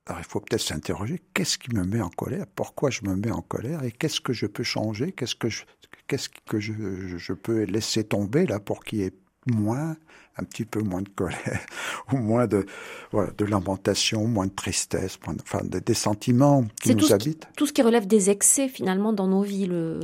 [0.07, 2.47] alors il faut peut-être s'interroger, qu'est-ce qui me met en colère?
[2.55, 3.83] Pourquoi je me mets en colère?
[3.85, 5.13] Et qu'est-ce que je peux changer?
[5.13, 5.65] Qu'est-ce que je,
[6.07, 9.13] qu'est-ce que je, je, peux laisser tomber là pour qu'il y ait
[9.53, 9.97] moins,
[10.37, 11.61] un petit peu moins de colère,
[12.13, 12.67] ou moins de,
[13.11, 17.49] voilà, de lamentation, moins de tristesse, enfin des sentiments qui nous habitent.
[17.57, 20.01] tout ce qui relève des excès finalement dans nos vies, le,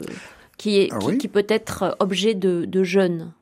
[0.57, 3.33] qui, est, ah qui, peut être objet de, de jeûne.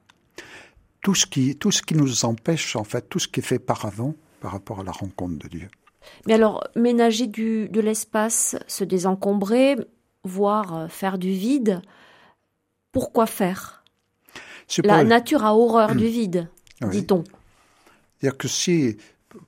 [1.03, 3.59] Tout ce, qui, tout ce qui nous empêche, en fait, tout ce qui est fait
[3.59, 5.69] par avant par rapport à la rencontre de Dieu.
[6.27, 9.77] Mais alors, ménager du, de l'espace, se désencombrer,
[10.25, 11.81] voire faire du vide,
[12.91, 13.82] pourquoi faire?
[14.85, 16.49] La nature a horreur du vide,
[16.91, 17.25] dit-on.
[18.23, 18.97] C'est-à-dire que si,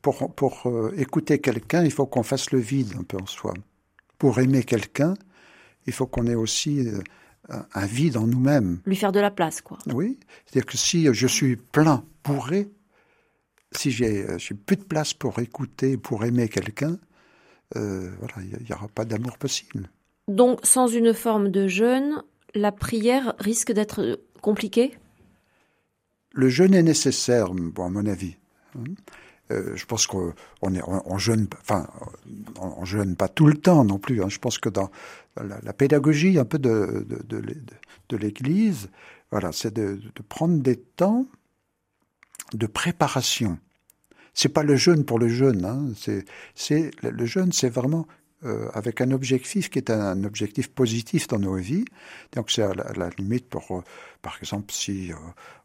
[0.03, 3.55] pour, pour euh, écouter quelqu'un, il faut qu'on fasse le vide un peu en soi.
[4.19, 5.15] Pour aimer quelqu'un,
[5.87, 7.01] il faut qu'on ait aussi euh,
[7.75, 8.81] un vide en nous-mêmes.
[8.87, 9.79] Lui faire de la place, quoi.
[9.93, 10.19] Oui.
[10.47, 12.69] C'est-à-dire que si je suis plein, bourré,
[13.73, 16.99] si j'ai euh, plus de place pour écouter, pour aimer quelqu'un,
[17.75, 19.91] voilà, il n'y aura pas d'amour possible.
[20.29, 22.23] Donc, sans une forme de jeûne,
[22.55, 24.97] la prière risque d'être compliquée?
[26.35, 28.37] Le jeûne est nécessaire, à mon avis.
[28.77, 28.85] Hein.
[29.51, 34.23] Euh, je pense qu'on on, jeûne, pas tout le temps non plus.
[34.23, 34.29] Hein.
[34.29, 34.91] Je pense que dans
[35.37, 37.07] la, pédagogie un peu de,
[38.11, 38.89] l'Église,
[39.31, 41.27] voilà, c'est de, prendre des temps
[42.53, 43.59] de préparation.
[44.33, 45.65] C'est pas le jeûne pour le jeûne.
[45.65, 45.93] Hein.
[46.55, 48.07] C'est le jeûne, c'est vraiment
[48.45, 51.87] euh, avec un objectif qui est un, objectif positif dans nos vies.
[52.33, 53.83] Donc c'est à, la limite pour, euh,
[54.21, 55.17] par exemple, si euh,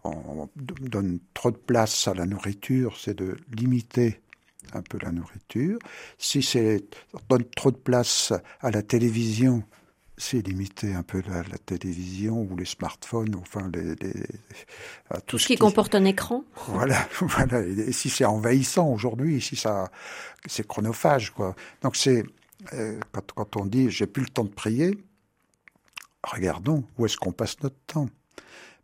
[0.05, 4.21] on, donne trop de place à la nourriture, c'est de limiter
[4.73, 5.77] un peu la nourriture.
[6.17, 9.63] Si c'est on donne trop de place à la télévision,
[10.15, 13.95] c'est limiter un peu la, télévision ou les smartphones, enfin les,
[15.25, 16.43] tout, ce qui, comporte un écran.
[16.67, 17.61] Voilà, voilà.
[17.61, 19.89] Et, si c'est envahissant aujourd'hui, si ça,
[20.45, 21.55] c'est chronophage, quoi.
[21.81, 22.23] Donc c'est
[23.11, 24.97] quand, quand on dit j'ai plus le temps de prier,
[26.23, 28.09] regardons où est-ce qu'on passe notre temps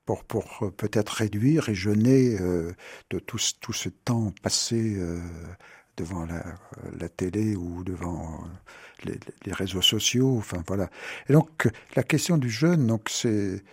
[0.06, 0.24] pour,
[0.62, 2.74] euh, peut-être réduire et jeûner euh,
[3.10, 4.97] de tout, ce temps passé
[5.97, 8.43] devant la, télé ou devant
[9.04, 10.38] les, réseaux sociaux.
[10.38, 10.89] Enfin voilà.
[11.30, 13.64] Et donc la question du jeûne, donc c'est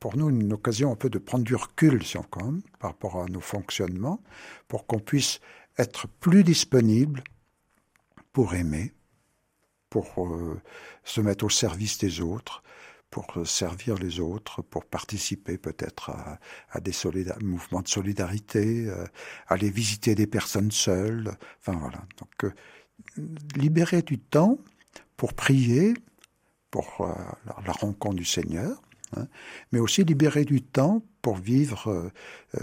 [0.00, 3.22] pour nous une occasion un peu de prendre du recul, si on compte, par rapport
[3.22, 4.20] à nos fonctionnements,
[4.66, 5.40] pour qu'on puisse
[5.78, 7.22] être plus disponible
[8.32, 8.92] pour aimer,
[9.90, 10.60] pour euh,
[11.04, 12.62] se mettre au service des autres,
[13.10, 16.10] pour servir les autres, pour participer peut-être
[16.70, 16.92] à, des
[17.42, 19.06] mouvements de solidarité, euh,
[19.46, 21.32] aller visiter des personnes seules.
[21.60, 22.02] Enfin voilà.
[22.18, 22.52] Donc euh,
[23.56, 24.58] libérer du temps
[25.16, 25.94] pour prier,
[26.70, 27.08] pour
[27.66, 28.82] la rencontre du Seigneur,
[29.16, 29.26] hein,
[29.72, 32.12] mais aussi libérer du temps pour vivre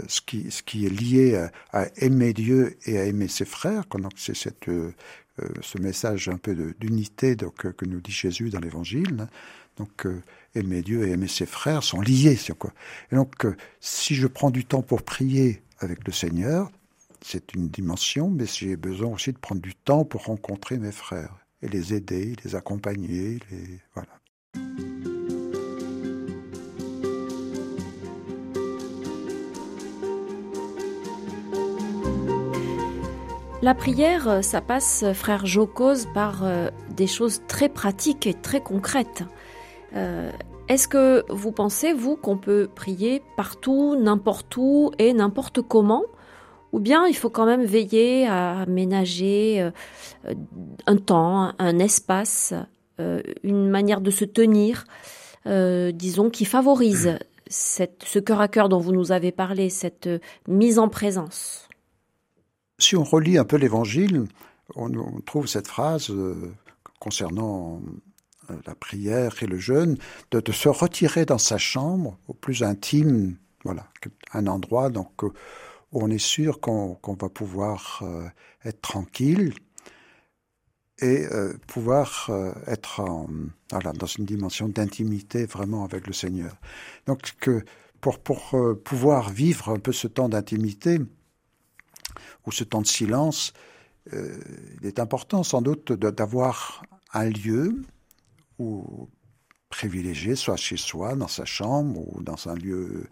[0.06, 3.84] ce, qui, est lié à, aimer Dieu et à aimer ses frères.
[3.86, 4.68] Donc c'est cette
[5.60, 9.26] ce message un peu d'unité que nous dit Jésus dans l'Évangile.
[9.76, 10.06] Donc
[10.54, 12.38] aimer Dieu et aimer ses frères sont liés.
[12.58, 12.72] Quoi.
[13.12, 13.46] Et donc
[13.80, 16.70] si je prends du temps pour prier avec le Seigneur,
[17.22, 21.36] c'est une dimension, mais j'ai besoin aussi de prendre du temps pour rencontrer mes frères
[21.62, 23.40] et les aider, les accompagner,
[23.94, 24.95] voilà.
[33.66, 39.24] La prière, ça passe, frère Jocose, par euh, des choses très pratiques et très concrètes.
[39.96, 40.30] Euh,
[40.68, 46.04] est-ce que vous pensez, vous, qu'on peut prier partout, n'importe où et n'importe comment?
[46.70, 50.34] Ou bien il faut quand même veiller à aménager euh,
[50.86, 52.54] un temps, un espace,
[53.00, 54.84] euh, une manière de se tenir,
[55.46, 60.08] euh, disons, qui favorise ce cœur à cœur dont vous nous avez parlé, cette
[60.46, 61.65] mise en présence?
[62.78, 64.26] Si on relit un peu l'Évangile,
[64.74, 66.12] on, trouve cette phrase
[66.98, 67.80] concernant
[68.66, 69.96] la prière et le jeûne,
[70.30, 73.88] de, de, se retirer dans sa chambre au plus intime, voilà,
[74.32, 75.24] un endroit donc
[75.92, 78.28] on est sûr qu'on va pouvoir euh,
[78.64, 79.54] être tranquille
[80.98, 83.04] et euh, pouvoir euh, être
[83.70, 86.56] dans une dimension d'intimité vraiment avec le Seigneur.
[87.06, 87.64] Donc que
[88.00, 88.54] pour, pour
[88.84, 91.00] pouvoir vivre un peu ce temps d'intimité
[92.46, 93.52] ou ce temps de silence,
[94.12, 97.82] il est important sans doute d'avoir un lieu
[98.58, 99.08] où
[99.68, 103.08] privilégié, soit chez soi, dans sa chambre ou dans un lieu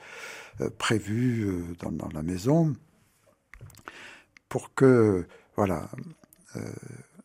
[0.61, 2.75] euh, prévu euh, dans, la maison,
[4.49, 5.27] pour que,
[5.57, 5.91] voilà,
[6.57, 6.61] euh,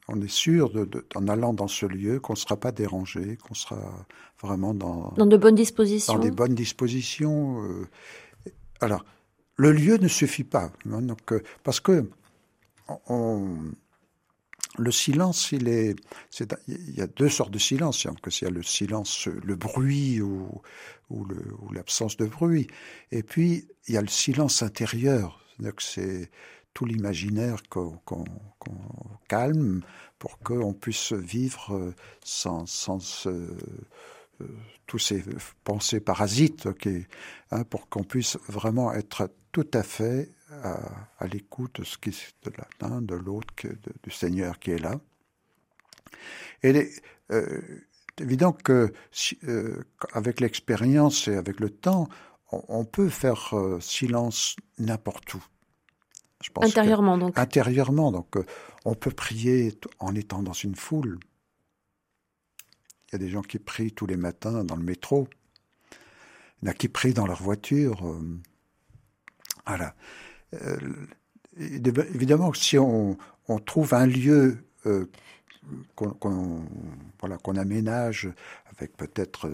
[0.08, 3.54] on est sûr, de, en allant dans ce lieu, qu'on ne sera pas dérangé, qu'on
[3.54, 4.06] sera
[4.42, 5.14] vraiment dans...
[5.16, 6.14] Dans de bonnes dispositions.
[6.14, 7.64] Dans des bonnes dispositions.
[8.82, 9.06] alors,
[9.60, 10.72] le lieu ne suffit pas.
[10.86, 11.34] Donc,
[11.64, 12.10] parce que
[14.78, 15.96] le silence, il
[16.70, 18.06] y a deux sortes de silence.
[18.06, 20.62] Il y a le silence, le bruit ou,
[21.74, 22.68] l'absence de bruit.
[23.12, 25.46] Et puis, il y a le silence intérieur.
[25.80, 26.32] C'est
[26.74, 28.00] tout l'imaginaire qu'on
[29.28, 29.82] calme
[30.20, 31.94] pour qu'on puisse vivre
[32.24, 33.58] sans, sans euh,
[34.88, 35.24] tous ces
[35.64, 36.68] pensées parasites,
[37.52, 40.32] hein, pour qu'on puisse vraiment être tout à fait
[40.64, 42.12] à, l'écoute de ce qui
[42.44, 43.54] de l'un, de l'autre,
[44.04, 45.00] du Seigneur qui est là.
[46.64, 46.92] Et les,
[47.32, 47.62] euh,
[48.20, 48.92] évident que
[49.44, 49.84] euh,
[50.14, 52.08] avec l'expérience et avec le temps,
[52.52, 55.44] on, peut faire euh, silence n'importe où.
[56.44, 57.38] Je pense intérieurement donc.
[57.38, 58.36] Intérieurement donc,
[58.86, 61.20] on peut prier en étant dans une foule.
[63.10, 65.28] Il y a des gens qui prient tous les matins dans le métro.
[66.62, 68.16] Il y en a qui prient dans leur voiture.
[69.66, 69.96] voilà.
[70.54, 70.78] Euh,
[71.58, 73.18] évidemment, si on,
[73.66, 75.06] trouve un lieu euh,
[75.96, 78.30] qu'on aménage
[78.72, 79.50] avec peut-être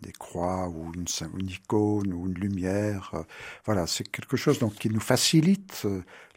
[0.00, 1.06] des, croix ou une,
[1.48, 3.10] icône ou une lumière.
[3.14, 3.22] Euh,
[3.64, 5.86] voilà, c'est quelque chose qui nous facilite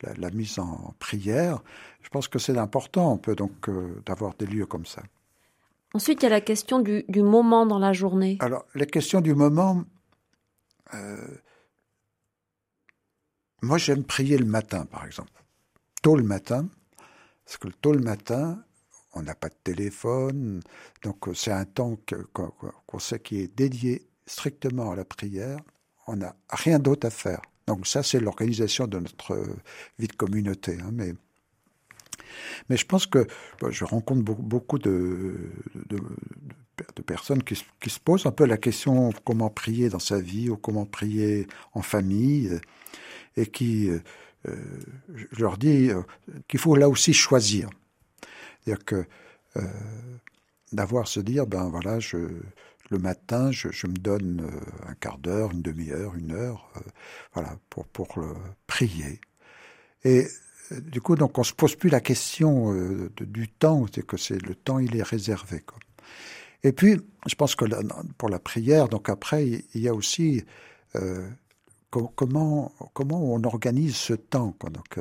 [0.01, 1.61] la, mise en prière.
[2.01, 3.21] Je pense que c'est important
[4.05, 5.03] d'avoir des lieux comme ça.
[5.93, 8.37] Ensuite, il y a la question du, moment dans la journée.
[8.39, 9.83] Alors, la question du moment,
[13.61, 15.31] moi, j'aime prier le matin, par exemple.
[16.03, 16.67] Tôt le matin,
[17.45, 18.63] parce que tôt le matin,
[19.13, 20.61] on n'a pas de téléphone,
[21.01, 21.97] donc euh, c'est un temps
[22.33, 25.59] qu'on sait qui est dédié strictement à la prière.
[26.05, 27.41] On n'a rien d'autre à faire.
[27.65, 29.55] Donc ça, c'est l'organisation de notre euh,
[29.97, 30.77] vie de communauté.
[30.79, 31.13] Hein, mais,
[32.69, 33.27] mais je pense que
[33.69, 35.35] je rencontre beaucoup de,
[37.05, 40.85] personnes qui, se posent un peu la question comment prier dans sa vie ou comment
[40.85, 42.59] prier en famille
[43.37, 43.99] et qui, euh,
[44.47, 44.55] euh,
[45.31, 46.01] je leur dis euh,
[46.47, 47.69] qu'il faut là aussi choisir.
[48.63, 49.05] C'est-à-dire que
[50.71, 51.97] d'avoir se dire, ben voilà,
[52.91, 54.47] le matin, je, je me donne
[54.85, 56.71] un quart d'heure, une demi-heure, une heure,
[57.33, 58.23] voilà, pour, pour
[58.67, 59.19] prier.
[60.03, 60.27] Et
[60.71, 62.73] du coup, donc, on se pose plus la question
[63.19, 65.61] du temps, c'est que c'est le temps, il est réservé.
[65.61, 65.79] Quoi.
[66.63, 67.65] Et puis, je pense que
[68.17, 70.43] pour la prière, donc après, il y a aussi
[71.89, 74.99] comment, comment on organise ce temps Donc,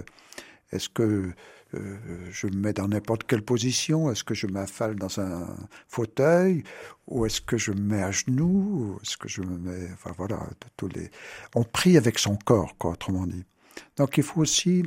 [0.73, 1.33] Est-ce que
[1.75, 1.97] euh,
[2.31, 4.11] je me mets dans n'importe quelle position?
[4.11, 5.57] Est-ce que je m'affale dans un
[5.89, 6.63] fauteuil?
[7.09, 8.99] Ou est-ce que je me mets à genoux?
[9.03, 9.91] Est-ce que je me mets...
[9.93, 10.39] Enfin voilà,
[10.77, 11.11] tous les...
[11.55, 13.45] On prie avec son corps, quoi, autrement dit.
[13.97, 14.85] Donc il faut aussi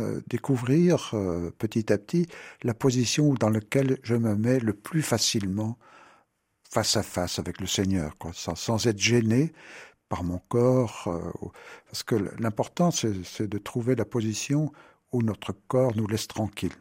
[0.00, 2.26] euh, découvrir euh, petit à petit
[2.64, 5.78] la position dans laquelle je me mets le plus facilement
[6.68, 9.52] face à face avec le Seigneur, sans, sans être gêné
[10.08, 11.04] par mon corps.
[11.06, 11.48] Euh,
[11.86, 14.72] parce que l'important, c'est de trouver la position
[15.12, 16.74] où notre corps nous laisse tranquille.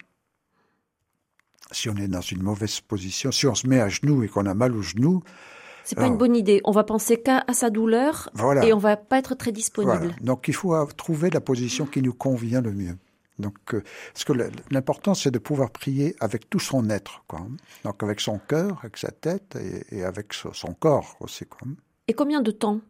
[1.72, 4.48] Si on est dans une mauvaise position, si on se met à genoux et qu'on
[4.48, 5.22] a mal au genou,
[5.88, 6.60] c'est pas une bonne idée.
[6.66, 8.30] On va penser qu'à sa douleur
[8.62, 10.14] et on va pas être très disponible.
[10.22, 12.98] Donc il faut trouver la position qui nous convient le mieux.
[13.40, 13.84] Donc, euh,
[14.14, 14.34] parce que
[14.72, 17.46] l'important, c'est de pouvoir prier avec tout son être, quoi.
[17.84, 19.56] Donc, avec son cœur, avec sa tête
[19.92, 21.68] et, avec son corps aussi, quoi.
[22.08, 22.82] Et combien de temps?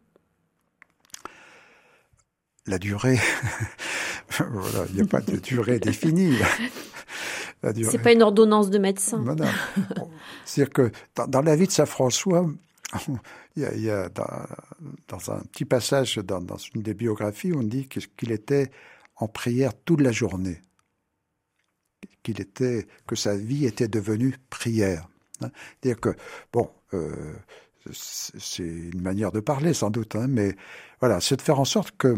[2.66, 3.18] La durée,
[4.38, 6.38] voilà, il n'y a pas de durée définie.
[7.62, 9.22] C'est pas une ordonnance de médecin.
[10.46, 10.92] C'est-à-dire que
[11.26, 12.46] dans, la vie de Saint François,
[13.56, 18.70] il y a, dans, un petit passage dans, une des biographies, on dit qu'il était
[19.16, 20.62] en prière toute la journée,
[22.22, 25.08] qu'il était, que sa vie était devenue prière.
[25.40, 25.50] Hein.
[25.80, 26.16] C'est-à-dire que,
[26.52, 27.34] bon, euh,
[27.92, 30.56] c'est une manière de parler sans doute, hein, mais
[31.00, 32.14] voilà, c'est de faire en sorte que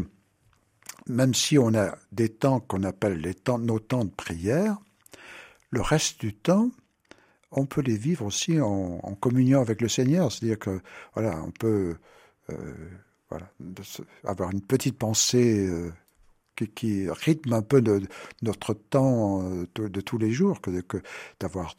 [1.07, 4.79] même si on a des temps qu'on appelle les temps, nos temps de prière,
[5.71, 6.71] le reste du temps,
[7.53, 10.31] on peut les vivre aussi en, communion avec le Seigneur.
[10.31, 10.81] C'est-à-dire que
[11.15, 11.97] voilà, on peut
[12.51, 12.75] euh,
[14.25, 15.93] avoir une petite pensée euh,
[16.75, 17.83] qui, rythme un peu
[18.43, 20.71] notre temps euh, de, tous les jours que,
[21.39, 21.75] d'avoir.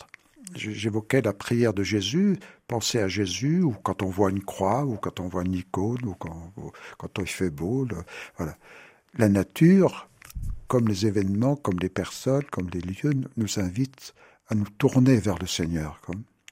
[0.56, 4.98] J'évoquais la prière de Jésus, penser à Jésus, ou quand on voit une croix, ou
[4.98, 6.52] quand on voit une icône, ou quand,
[6.98, 7.88] quand il fait beau.
[8.38, 8.58] voilà.
[9.18, 10.10] La nature,
[10.68, 14.14] comme les événements, comme les personnes, comme les lieux, nous invitent
[14.52, 16.00] à nous tourner vers le Seigneur.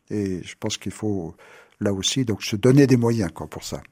[0.10, 1.36] Et je pense qu'il faut
[1.82, 3.84] là aussi donc se donner des moyens pour ça.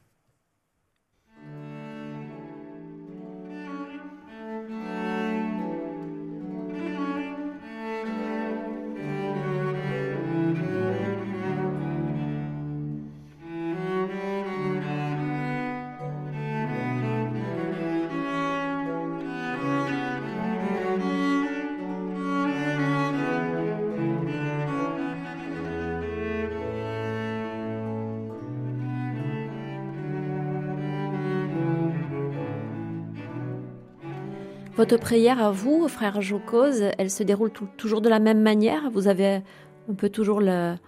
[34.78, 38.92] Votre prière à vous, frère Jocose, elle se déroule toujours de la même manière?
[38.92, 39.42] Vous avez
[39.90, 40.78] un peu toujours la,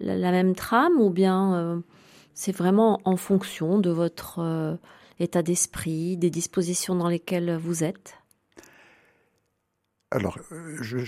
[0.00, 1.80] même trame ou bien euh,
[2.34, 4.74] c'est vraiment en fonction de votre euh,
[5.20, 8.16] état d'esprit, des dispositions dans lesquelles vous êtes?
[10.10, 10.40] Alors,
[10.80, 11.04] je,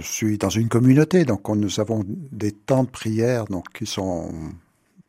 [0.00, 4.32] suis dans une communauté, donc nous avons des temps de prière donc, qui sont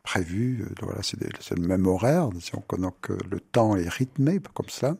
[0.02, 0.62] prévus.
[0.62, 4.98] Euh, voilà, c'est le même horaire, donc le temps est rythmé comme ça.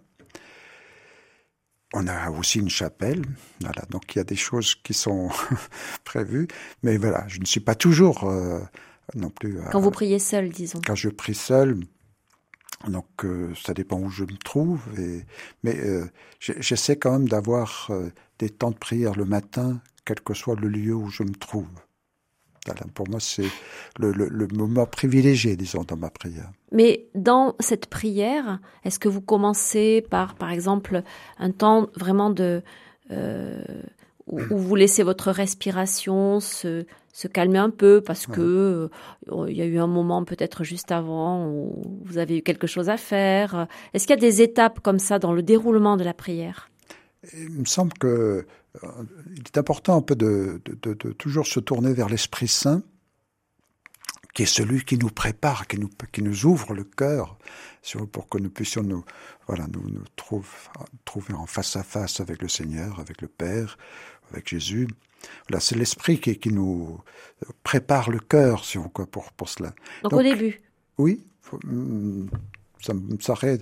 [1.99, 3.23] On a aussi une chapelle,
[3.63, 3.81] voilà.
[3.89, 5.31] Donc il y a des choses qui sont
[6.05, 6.47] prévues,
[6.83, 8.61] mais voilà, je ne suis pas toujours euh,
[9.15, 9.59] non plus.
[9.73, 10.83] Quand vous priez seul, disons.
[10.87, 11.81] Quand je prie seul,
[12.87, 15.23] donc euh, ça dépend où je me trouve, et,
[15.63, 16.05] mais euh,
[16.39, 17.91] j'essaie quand même d'avoir
[18.39, 21.67] des temps de prière le matin, quel que soit le lieu où je me trouve
[22.95, 23.49] pour moi, c'est
[23.99, 26.51] le, moment privilégié, disons, dans ma prière.
[26.73, 31.03] Mais dans cette prière, est-ce que vous commencez par, par exemple,
[31.39, 32.63] un temps vraiment de...
[33.11, 33.63] Euh,
[34.27, 38.91] où, vous laissez votre respiration se, se calmer un peu parce que
[39.31, 42.67] euh, il y a eu un moment peut-être juste avant où vous avez eu quelque
[42.67, 43.69] chose à faire.
[43.95, 46.71] Est-ce qu'il y a des étapes comme ça dans le déroulement de la prière?
[47.33, 48.47] Il me semble que
[49.35, 50.61] il est important un peu de,
[51.19, 52.83] toujours se tourner vers l'Esprit Saint,
[54.35, 57.39] qui est celui qui nous prépare, qui nous, qui nous ouvre le cœur,
[58.13, 59.05] pour que nous puissions nous,
[59.47, 60.05] voilà, nous, nous
[61.05, 63.79] trouver en face à face avec le Seigneur, avec le Père,
[64.31, 64.89] avec Jésus.
[65.49, 67.01] Voilà, c'est l'Esprit qui, qui nous
[67.63, 69.75] prépare le cœur, si on, pour, pour cela.
[70.03, 70.61] Donc, au début
[70.99, 71.25] Oui.
[72.81, 73.59] Ça me paraît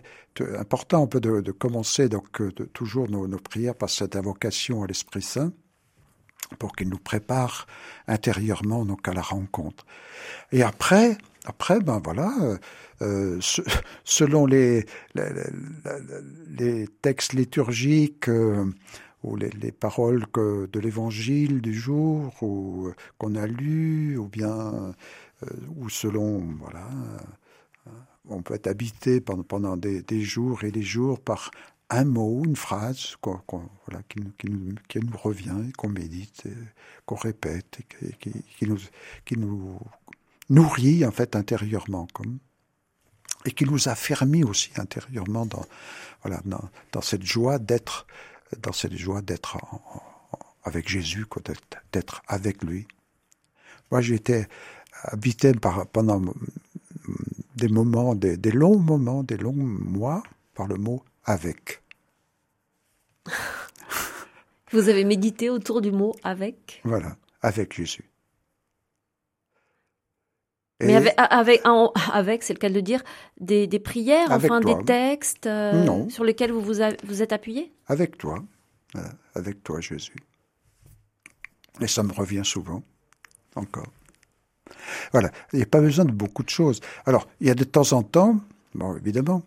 [0.58, 5.22] important un peu de, commencer donc euh, toujours nos, prières par cette invocation à l'Esprit
[5.22, 5.52] Saint
[6.58, 7.66] pour qu'il nous prépare
[8.06, 9.86] intérieurement donc à la rencontre.
[10.52, 12.58] Et après, après ben voilà, euh,
[13.02, 13.40] euh,
[14.04, 14.84] selon les,
[17.02, 18.28] textes liturgiques
[19.22, 24.94] ou les, paroles de l'Évangile du jour ou qu'on a lu, ou bien
[25.76, 26.88] ou selon voilà
[28.28, 31.50] on peut être habité pendant, pendant des, jours et des jours par
[31.90, 33.16] un mot, une phrase
[33.86, 34.32] voilà, qui, nous,
[34.88, 36.44] qui, nous, revient, qu'on médite,
[37.06, 37.80] qu'on répète,
[38.18, 38.78] qui, nous,
[39.24, 39.78] qui nous
[40.48, 42.38] nourrit en fait intérieurement, comme,
[43.44, 45.64] et qui nous affermit aussi intérieurement dans,
[46.22, 46.40] voilà,
[46.92, 48.06] dans, cette joie d'être,
[48.60, 49.58] dans cette joie d'être
[50.64, 51.26] avec Jésus,
[51.92, 52.86] d'être avec lui.
[53.90, 54.48] Moi, j'étais
[55.04, 56.22] habité par, pendant
[57.54, 60.22] des moments, des, des longs moments, des longs mois,
[60.54, 61.82] par le mot avec.
[64.72, 68.10] Vous avez médité autour du mot avec Voilà, avec Jésus.
[70.82, 71.62] Mais avec, avec,
[72.12, 73.02] avec c'est le cas de dire,
[73.40, 77.72] des, des prières, enfin des textes euh, sur lesquels vous vous, vous êtes appuyé?
[77.86, 78.42] Avec toi,
[79.34, 80.16] avec toi Jésus.
[81.80, 82.82] Et ça me revient souvent,
[83.54, 83.92] encore.
[85.12, 86.80] Voilà, il n'y a pas besoin de beaucoup de choses.
[87.06, 88.40] Alors, il y a de temps en temps,
[88.74, 89.42] bon, évidemment,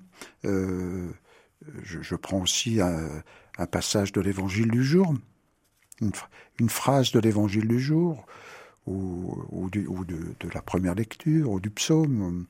[0.45, 1.09] euh,
[1.84, 3.22] je, prends aussi un,
[3.72, 5.13] passage de l'évangile du jour,
[6.59, 8.26] une, phrase de l'évangile du jour,
[8.86, 12.45] ou, de, la première lecture, ou du psaume,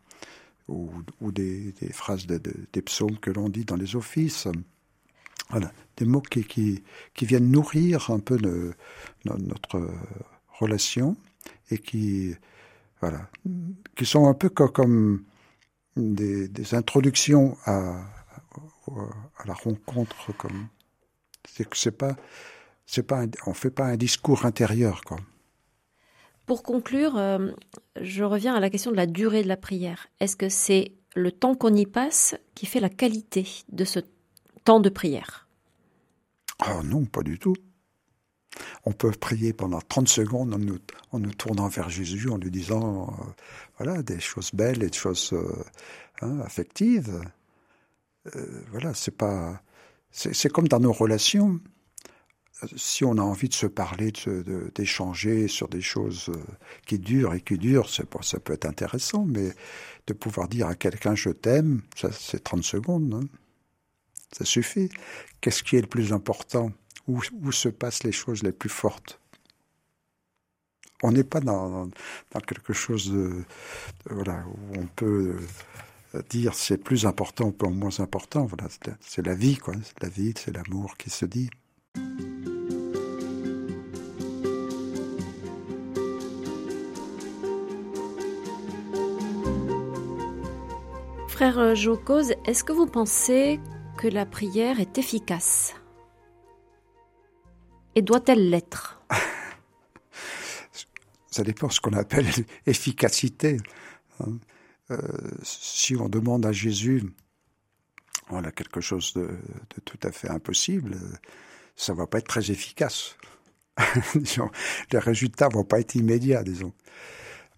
[0.67, 4.47] ou, des, phrases de, de, des psaumes que l'on dit dans les offices.
[5.49, 6.83] Voilà, des mots qui,
[7.21, 8.37] viennent nourrir un peu
[9.23, 9.89] notre
[10.59, 11.15] relation
[11.71, 12.35] et qui,
[13.01, 13.29] voilà,
[13.95, 15.23] qui sont un peu comme,
[15.95, 18.03] des, des, introductions à,
[19.37, 20.67] à la rencontre, comme
[21.47, 22.15] c'est que c'est pas,
[22.85, 25.17] c'est pas, un, on fait pas un discours intérieur, quoi.
[26.45, 27.51] Pour conclure, euh,
[27.99, 30.07] je reviens à la question de la durée de la prière.
[30.21, 33.99] Est-ce que c'est le temps qu'on y passe qui fait la qualité de ce
[34.63, 35.49] temps de prière?
[36.59, 37.55] Ah non, pas du tout.
[38.85, 40.79] On peut prier pendant 30 secondes en nous,
[41.11, 43.23] en nous tournant vers Jésus, en lui disant euh,
[43.77, 45.63] voilà des choses belles et des choses euh,
[46.21, 47.21] hein, affectives.
[48.35, 49.61] Euh, voilà, c'est pas,
[50.11, 51.59] c'est comme dans nos relations
[52.75, 54.11] si on a envie de se parler,
[54.73, 56.31] d'échanger sur des choses
[56.87, 59.53] qui durent et qui durent, ça peut être intéressant, mais
[60.07, 63.27] de pouvoir dire à quelqu'un je t'aime, ça c'est 30 secondes, hein.
[64.31, 64.89] ça suffit.
[65.41, 66.71] Qu'est-ce qui est le plus important?
[67.07, 69.19] Où, se passent les choses les plus fortes?
[71.03, 71.85] On n'est pas dans,
[72.31, 73.43] dans, quelque chose de,
[74.09, 75.37] voilà, où on peut
[76.15, 78.45] euh, dire c'est plus important ou moins important.
[78.45, 78.67] Voilà,
[78.99, 79.75] c'est la vie, quoi.
[79.83, 81.49] C'est la vie, c'est l'amour qui se dit.
[91.27, 93.59] Frère Jocose, est-ce que vous pensez
[93.97, 95.75] que la prière est efficace?
[97.93, 99.01] Et doit-elle l'être?
[101.37, 102.25] Ça dépend de ce qu'on appelle
[102.65, 103.57] efficacité.
[104.19, 104.39] Hein.
[104.89, 104.97] Euh,
[105.43, 107.03] si on demande à Jésus
[108.29, 110.97] voilà, quelque chose de, de tout à fait impossible,
[111.75, 113.15] ça va pas être très efficace.
[114.91, 116.73] les résultats vont pas être immédiats, disons.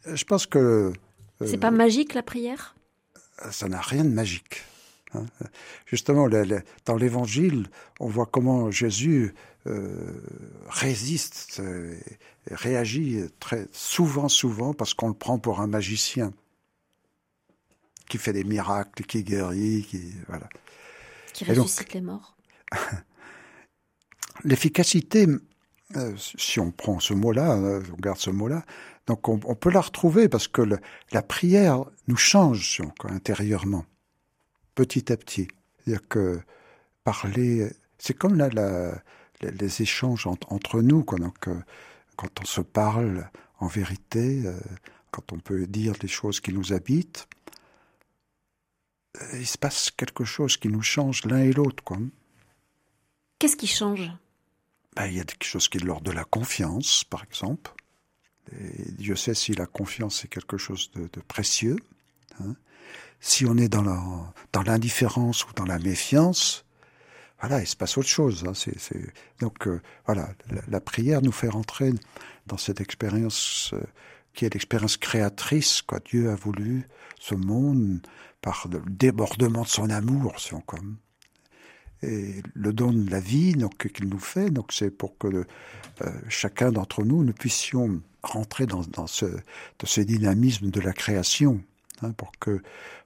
[0.05, 0.91] Je pense que.
[1.41, 2.75] Euh, C'est pas magique la prière?
[3.49, 4.65] ça n'a rien de magique.
[5.13, 5.25] Hein.
[5.85, 6.27] Justement,
[6.85, 7.67] dans l'Évangile,
[7.99, 9.33] on voit comment Jésus
[9.67, 10.21] euh,
[10.69, 11.61] résiste,
[12.49, 16.31] et réagit très souvent, souvent, parce qu'on le prend pour un magicien
[18.09, 20.49] qui fait des miracles, qui guérit, qui voilà.
[21.33, 22.35] Qui ressuscite les morts.
[24.43, 25.27] L'efficacité,
[25.95, 28.65] euh, si on prend ce mot-là, euh, on garde ce mot-là,
[29.05, 30.79] donc on, on, peut la retrouver parce que le,
[31.11, 33.85] la prière nous change intérieurement,
[34.79, 35.49] petit à petit.
[35.83, 36.39] C'est-à-dire que
[37.03, 39.03] parler, c'est comme là la,
[39.41, 41.19] les échanges entre, entre nous, quoi.
[41.19, 41.61] Donc, euh,
[42.15, 44.57] quand on se parle en vérité, euh,
[45.11, 47.27] quand on peut dire des choses qui nous habitent,
[49.33, 51.97] il se passe quelque chose qui nous change l'un et l'autre, quoi.
[53.37, 54.09] Qu'est-ce qui change?
[54.95, 57.73] Ben, Il y a quelque chose qui est de l'ordre de la confiance, par exemple.
[58.53, 61.75] Et Dieu sait si la confiance est quelque chose de, de précieux.
[62.39, 62.55] Hein.
[63.19, 66.65] Si on est dans l'indifférence ou dans la méfiance,
[67.39, 68.43] voilà, il se passe autre chose.
[68.45, 68.53] Hein.
[69.39, 70.29] Donc euh, voilà,
[70.67, 71.91] la, prière nous fait rentrer
[72.47, 73.81] dans cette expérience euh,
[74.33, 75.81] qui est l'expérience créatrice.
[75.81, 75.99] Quoi.
[76.03, 76.87] Dieu a voulu
[77.19, 78.01] ce monde
[78.41, 80.97] par le débordement de son amour, si on comme
[82.01, 85.45] et le don de la vie donc qu'il nous fait donc c'est pour que le,
[86.01, 90.93] euh, chacun d'entre nous nous puissions rentrer dans, dans ce, de ce dynamisme de la
[90.93, 91.61] création,
[92.01, 92.61] hein, pour que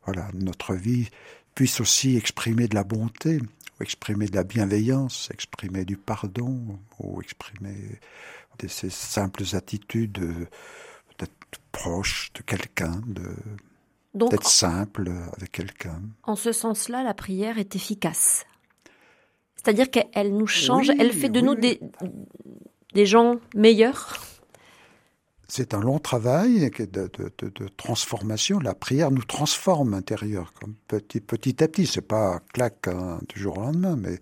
[0.06, 1.10] voilà notre vie
[1.56, 7.22] puisse aussi exprimer de la bonté, ou exprimer de la bienveillance, exprimer du pardon, ou
[7.22, 8.00] exprimer
[8.60, 10.20] de ces simples attitudes
[11.20, 11.32] d'être
[11.72, 13.02] proche de quelqu'un,
[14.14, 16.02] d'être simple avec quelqu'un.
[16.24, 18.46] En ce sens-là, la prière est efficace.
[19.56, 21.80] C'est-à-dire qu'elle nous change, oui, elle fait de oui, nous des,
[22.94, 24.18] des gens meilleurs?
[25.56, 28.60] C'est un long travail de, transformation.
[28.60, 30.52] La prière nous transforme intérieur,
[30.88, 31.86] petit, à petit.
[31.86, 34.20] C'est pas clac hein, du jour au lendemain, mais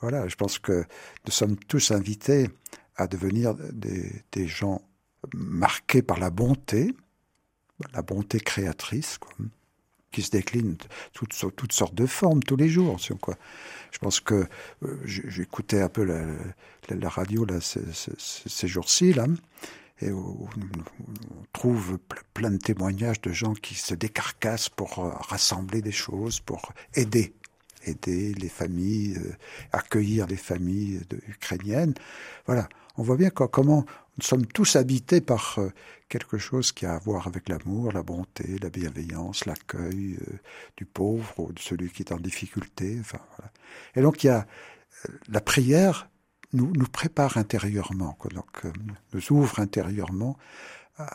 [0.00, 0.28] voilà.
[0.28, 0.84] Je pense que
[1.26, 2.48] nous sommes tous invités
[2.94, 4.82] à devenir des, gens
[5.34, 6.94] marqués par la bonté,
[7.92, 9.32] la bonté créatrice, quoi,
[10.12, 10.76] qui se décline
[11.12, 13.00] toutes, toutes sortes de formes tous les jours.
[13.20, 13.34] Quoi.
[13.90, 14.46] Je pense que
[14.84, 17.80] euh, j'écoutais un peu la, radio ces,
[18.46, 19.26] ces jours-ci, là,
[20.02, 20.48] et on,
[21.52, 21.98] trouve
[22.34, 27.34] plein de témoignages de gens qui se décarcassent pour euh, rassembler des choses, pour aider
[27.84, 29.34] aider les familles, euh,
[29.72, 31.94] accueillir les familles ukrainiennes.
[32.46, 33.84] Voilà, on voit bien comment
[34.16, 35.70] nous sommes tous habités par euh,
[36.08, 40.16] quelque chose qui a à voir avec l'amour, la bonté, la bienveillance, l'accueil
[40.76, 43.00] du pauvre ou de celui qui est en difficulté.
[43.02, 43.52] Voilà.
[43.96, 44.46] Et donc il y a
[45.28, 46.08] la prière
[46.52, 48.64] nous, prépare intérieurement, donc
[49.12, 50.36] nous ouvre intérieurement
[50.96, 51.08] à,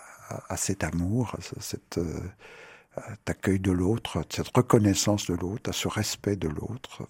[0.50, 2.00] à, cet amour, à cette
[3.26, 7.08] accueil de l'autre, cette reconnaissance de l'autre, à ce respect de l'autre.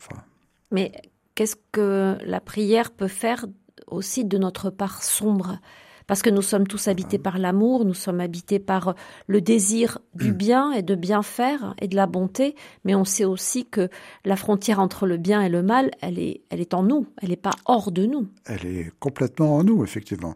[0.72, 0.92] Mais
[1.36, 3.46] qu'est-ce que la prière peut faire
[3.88, 5.60] aussi de notre part sombre?
[6.08, 8.96] Parce que nous sommes tous habités par l'amour, nous sommes habités par
[9.28, 12.56] le désir du bien et de bien faire et de la bonté,
[12.86, 13.90] mais on sait aussi que
[14.26, 17.30] la frontière entre le bien et le mal, elle est, elle est en nous, elle
[17.30, 18.28] n'est pas hors de nous.
[18.46, 20.36] Elle est complètement en nous, effectivement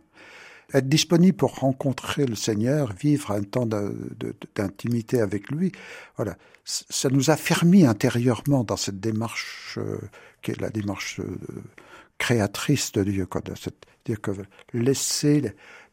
[0.74, 5.72] être disponible pour rencontrer le Seigneur, vivre un temps d'intimité avec lui.
[6.16, 9.98] Voilà, ça nous a fermis intérieurement dans cette démarche euh,
[10.42, 11.38] qui est la démarche euh,
[12.18, 13.28] créatrice de Dieu,
[14.04, 14.32] c'est-à-dire que
[14.74, 15.42] laisser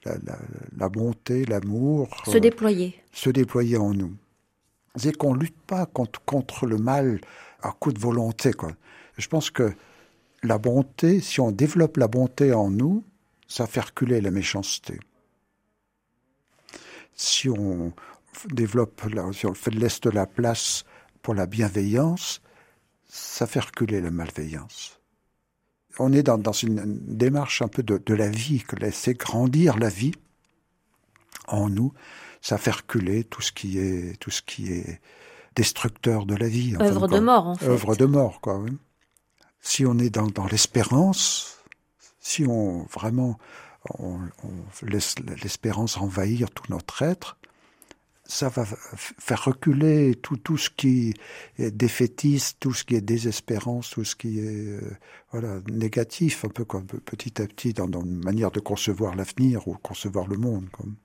[0.04, 0.38] la, la,
[0.76, 4.16] la bonté, l'amour se euh, déployer, se déployer en nous.
[4.96, 7.20] C'est qu'on lutte pas contre, contre le mal
[7.62, 8.52] à coup de volonté.
[8.52, 8.72] Quoi.
[9.16, 9.72] Je pense que
[10.42, 13.04] la bonté, si on développe la bonté en nous,
[13.46, 14.98] ça fait reculer la méchanceté.
[17.14, 17.92] Si on
[18.50, 19.02] développe,
[19.32, 20.84] si on laisse de la place
[21.22, 22.40] pour la bienveillance,
[23.08, 24.97] ça fait reculer la malveillance.
[25.98, 30.12] On est dans, une, démarche un peu de, la vie, que laisser grandir la vie
[31.48, 31.92] en nous,
[32.40, 35.00] ça fait reculer tout ce qui est, tout ce qui est
[35.56, 36.76] destructeur de la vie.
[36.80, 37.66] œuvre de mort, en fait.
[37.66, 38.64] Œuvre de mort, quoi.
[39.60, 41.58] Si on est dans l'espérance,
[42.20, 43.38] si on vraiment
[43.98, 44.20] on,
[44.82, 47.37] laisse l'espérance envahir tout notre être,
[48.28, 51.14] ça va faire reculer tout, tout ce qui
[51.58, 54.96] est défaitiste, tout ce qui est désespérance, tout ce qui est euh,
[55.32, 59.66] voilà négatif, un peu comme petit à petit dans, dans une manière de concevoir l'avenir
[59.66, 60.68] ou concevoir le monde.
[60.70, 60.96] Comme.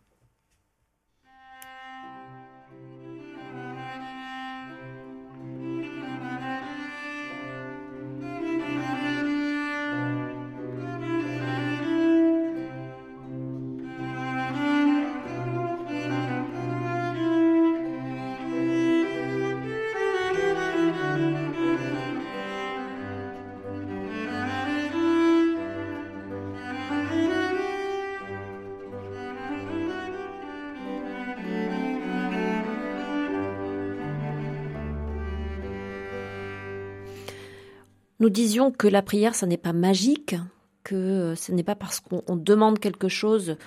[38.24, 40.38] Nous disions que la prière, ce n'est pas magique,
[40.86, 43.57] que euh, ce n'est pas parce qu'on demande quelque chose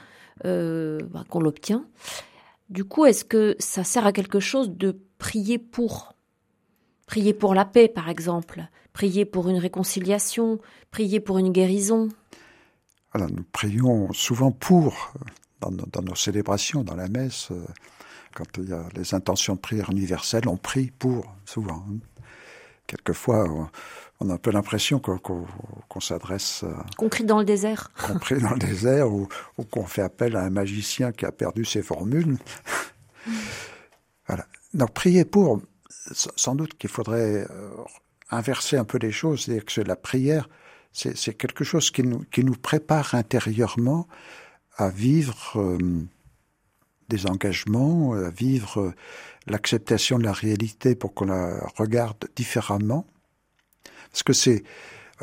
[0.46, 1.84] euh, bah, qu'on l'obtient.
[2.70, 6.14] Du coup, est-ce que ça sert à quelque chose de prier pour?
[7.04, 10.59] Prier pour la paix, par exemple, prier pour une réconciliation,
[10.90, 12.09] prier pour une guérison.
[13.12, 15.12] Voilà, nous prions souvent pour,
[15.61, 17.62] dans nos, dans nos célébrations, dans la messe, euh,
[18.34, 21.84] quand il y a les intentions de prière universelle, on prie pour, souvent.
[22.86, 23.68] Quelquefois, on
[24.21, 26.64] a un peu l'impression qu'on s'adresse.
[26.97, 27.91] Qu'on crie dans le désert.
[28.07, 29.29] Qu'on crie dans le désert ou,
[29.71, 32.37] qu'on fait appel à un magicien qui a perdu ses formules.
[34.27, 34.47] voilà.
[34.75, 35.61] Donc, prier pour,
[36.12, 37.71] sans doute qu'il faudrait euh,
[38.31, 40.49] inverser un peu les choses, c'est-à-dire que la prière,
[40.93, 44.09] c'est quelque chose qui nous, qui nous prépare intérieurement
[44.79, 45.79] à vivre euh,
[47.11, 48.95] des engagements, à vivre
[49.47, 53.07] l'acceptation de la réalité pour qu'on la regarde différemment
[54.11, 54.64] parce que c'est,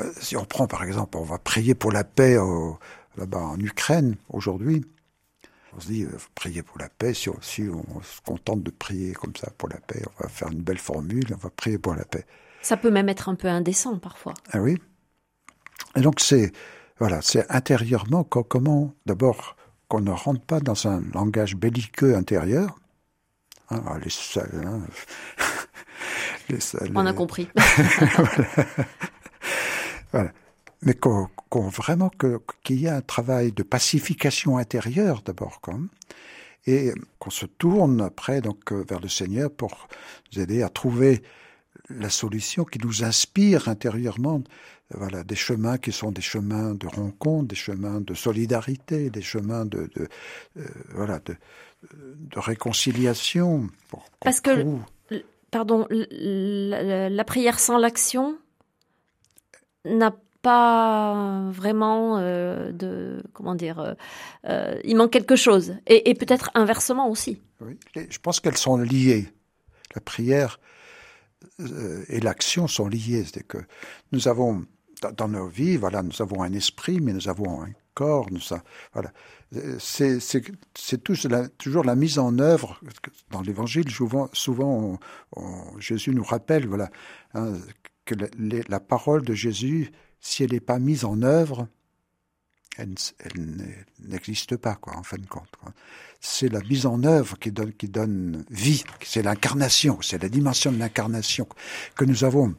[0.00, 2.36] euh, si on prend par exemple, on va prier pour la paix
[3.16, 4.84] là-bas en Ukraine aujourd'hui.
[5.76, 9.34] On se dit, euh, prier pour la paix, si on, se contente de prier comme
[9.34, 12.04] ça pour la paix, on va faire une belle formule, on va prier pour la
[12.04, 12.24] paix.
[12.62, 14.34] Ça peut même être un peu indécent parfois.
[14.52, 14.80] Ah oui.
[15.96, 16.52] Et donc c'est,
[16.98, 19.56] voilà, c'est intérieurement comment, d'abord,
[19.88, 22.78] qu'on ne rentre pas dans un langage belliqueux intérieur.
[23.70, 23.82] Hein,
[26.48, 26.58] les,
[26.94, 27.48] on a compris.
[30.12, 30.32] voilà.
[30.82, 31.28] Mais qu'on,
[31.68, 32.10] vraiment
[32.62, 35.88] qu'il y ait un travail de pacification intérieure d'abord, comme,
[36.66, 39.88] et qu'on se tourne après donc vers le Seigneur pour
[40.32, 41.22] nous aider à trouver
[41.88, 44.42] la solution, qui nous inspire intérieurement,
[44.90, 49.64] voilà, des chemins qui sont des chemins de rencontre, des chemins de solidarité, des chemins
[49.64, 50.64] de, euh,
[50.94, 51.36] voilà, de,
[52.36, 53.68] réconciliation.
[54.20, 54.64] Parce que,
[55.54, 58.36] pardon, la, prière sans l'action
[59.84, 63.94] n'a pas vraiment euh, de comment dire
[64.48, 65.76] euh, il manque quelque chose.
[65.86, 67.40] Et, peut-être inversement aussi.
[67.60, 67.78] Oui.
[67.94, 69.28] Je pense qu'elles sont liées.
[69.94, 70.58] La prière
[71.60, 73.24] euh, et l'action sont liées.
[73.32, 73.58] C'est que
[74.10, 74.64] nous avons
[75.16, 78.26] dans nos vies, voilà, nous avons un esprit, mais nous avons un corps.
[78.30, 78.40] Nous,
[78.92, 79.12] voilà,
[79.78, 81.04] c'est
[81.58, 82.80] toujours la mise en œuvre.
[83.30, 84.98] Dans l'Évangile, souvent, souvent
[85.78, 86.90] Jésus nous rappelle, voilà,
[87.34, 87.54] hein,
[88.04, 88.14] que
[88.68, 89.90] la parole de Jésus,
[90.20, 91.68] si elle n'est pas mise en œuvre,
[92.76, 92.94] elle,
[94.00, 95.52] n'existe pas, quoi, en fin de compte.
[96.20, 100.72] C'est la mise en œuvre qui donne, qui donne vie, c'est l'incarnation, c'est la dimension
[100.72, 101.46] de l'incarnation
[101.94, 102.54] que nous avons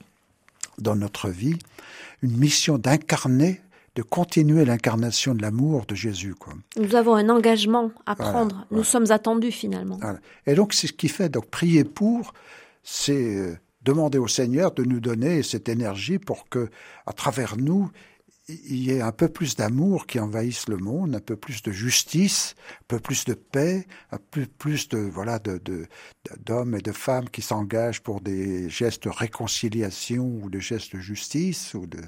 [0.78, 1.58] dans notre vie,
[2.22, 3.62] une mission d'incarner,
[3.96, 6.36] de continuer l'incarnation de l'amour de Jésus.
[6.36, 6.54] Quoi.
[6.78, 10.00] Nous avons un engagement à prendre, nous sommes attendus finalement.
[10.46, 12.34] Et donc c'est ce qui fait, donc prier pour,
[12.84, 16.70] c'est euh, demander au Seigneur de nous donner cette énergie pour que,
[17.06, 17.90] à travers nous,
[18.48, 21.72] il y ait un peu plus d'amour qui envahisse le monde, un peu plus de
[21.72, 27.30] justice, un peu plus de paix, un peu plus de voilà d'hommes et de femmes
[27.30, 32.00] qui s'engagent pour des gestes de réconciliation ou de gestes de justice ou de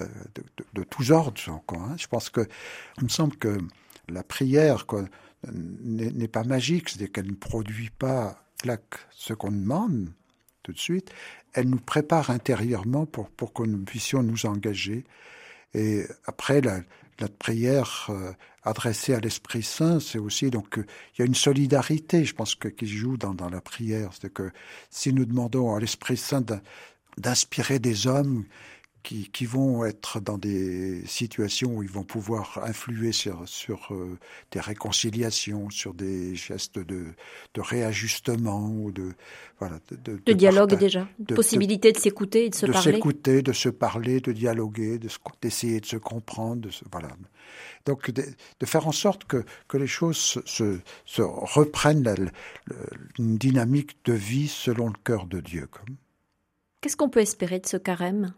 [0.00, 0.06] euh,
[0.74, 1.82] de, tous ordres encore.
[1.82, 1.96] Hein.
[1.96, 2.46] Je pense que
[2.98, 3.58] il me semble que
[4.08, 4.84] la prière
[5.52, 8.44] n'est pas magique, c'est qu'elle ne produit pas
[9.10, 10.10] ce qu'on demande
[10.64, 11.10] tout de suite.
[11.52, 15.04] Elle nous prépare intérieurement pour pour que nous puissions nous engager
[15.74, 16.80] et après, la,
[17.38, 22.24] prière euh, adressée à l'Esprit Saint, c'est aussi donc euh, il y a une solidarité,
[22.24, 24.10] je pense, que, qui joue dans, dans la prière.
[24.20, 24.50] C'est que
[24.90, 26.44] si nous demandons à l'Esprit Saint
[27.16, 28.44] d'inspirer des hommes
[29.02, 34.18] qui, qui, vont être dans des situations où ils vont pouvoir influer sur, sur euh,
[34.50, 37.06] des réconciliations, sur des gestes de,
[37.54, 39.12] de réajustement ou de
[39.58, 43.42] voilà de, de, dialogue déjà, de, possibilité de s'écouter et de se parler, de s'écouter,
[43.42, 44.98] de se parler, de dialoguer,
[45.40, 47.08] d'essayer de, se comprendre, de voilà.
[47.86, 48.24] Donc de,
[48.66, 52.14] faire en sorte que, que les choses se, se, reprennent la,
[53.18, 55.68] une dynamique de vie selon le cœur de Dieu.
[56.80, 58.34] Qu'est-ce qu'on peut espérer de ce carême?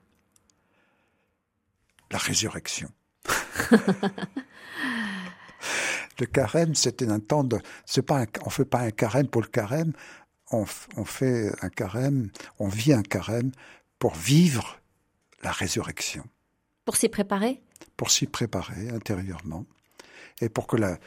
[2.11, 2.91] La résurrection.
[6.19, 7.59] le carême, c'était un temps de.
[7.87, 9.93] C'est pas, on fait pas un carême pour le carême.
[10.53, 10.65] On,
[10.97, 13.53] on, fait un carême, on vit un carême
[14.01, 14.81] pour vivre
[15.43, 16.25] la résurrection.
[16.85, 17.63] Pour s'y préparer?
[17.97, 19.65] Pour s'y préparer intérieurement
[20.41, 20.99] et pour que la,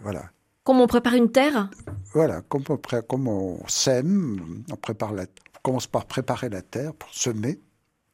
[0.00, 0.30] voilà.
[0.62, 1.70] Comme on prépare une terre?
[2.12, 6.94] Voilà, comme on, comme on sème, on prépare la, on commence par préparer la terre
[6.94, 7.58] pour semer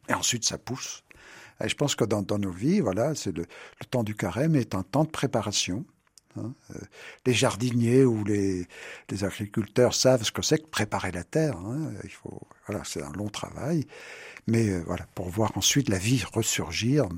[0.08, 1.02] et ensuite ça pousse.
[1.64, 3.46] Et je pense que dans, nos vies, voilà, c'est le,
[3.90, 5.84] temps du carême est un temps de préparation.
[6.36, 6.52] Hein.
[6.70, 6.78] Euh,
[7.24, 8.66] les jardiniers ou les,
[9.22, 11.57] agriculteurs savent ce que c'est que préparer la terre.
[11.57, 11.92] Hein.
[12.04, 13.86] Il faut, voilà, c'est un long travail,
[14.46, 17.09] mais euh, voilà, pour voir ensuite la vie ressurgir.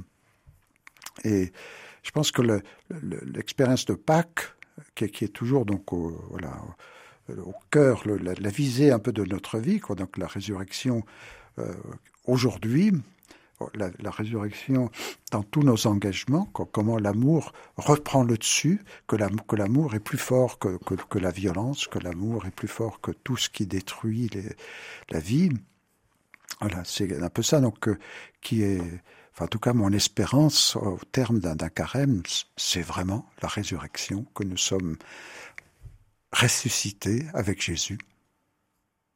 [1.24, 1.52] Et
[2.02, 2.42] je pense que
[3.24, 4.54] l'expérience de Pâques,
[4.94, 6.56] qui, est toujours donc au, voilà,
[7.36, 11.02] au cœur, la, visée un peu de notre vie, quoi, donc la résurrection
[11.58, 11.74] euh,
[12.24, 12.92] aujourd'hui,
[13.74, 14.90] la, résurrection
[15.30, 21.18] dans tous nos engagements, comment l'amour reprend le dessus, que l'amour est plus fort que,
[21.18, 24.30] la violence, que l'amour est plus fort que tout ce qui détruit
[25.10, 25.50] la vie.
[26.60, 27.98] Voilà, c'est un peu ça donc euh,
[28.40, 28.80] qui est,
[29.32, 32.22] enfin, en tout cas mon espérance au terme d'un carême,
[32.56, 34.96] c'est vraiment la résurrection, que nous sommes
[36.32, 37.98] ressuscités avec Jésus.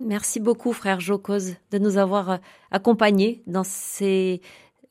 [0.05, 2.37] Merci beaucoup, frère Jocose, de nous avoir euh,
[2.71, 4.41] accompagnés dans ces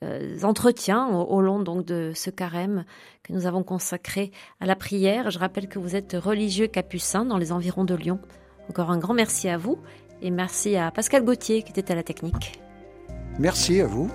[0.02, 2.84] euh, entretiens au, long donc de ce carême
[3.22, 5.30] que nous avons consacré à la prière.
[5.30, 8.20] Je rappelle que vous êtes religieux capucin dans les environs de Lyon.
[8.70, 9.78] Encore un grand merci à vous
[10.22, 12.60] et merci à Pascal Gauthier qui était à la technique.
[13.38, 14.10] Merci à vous.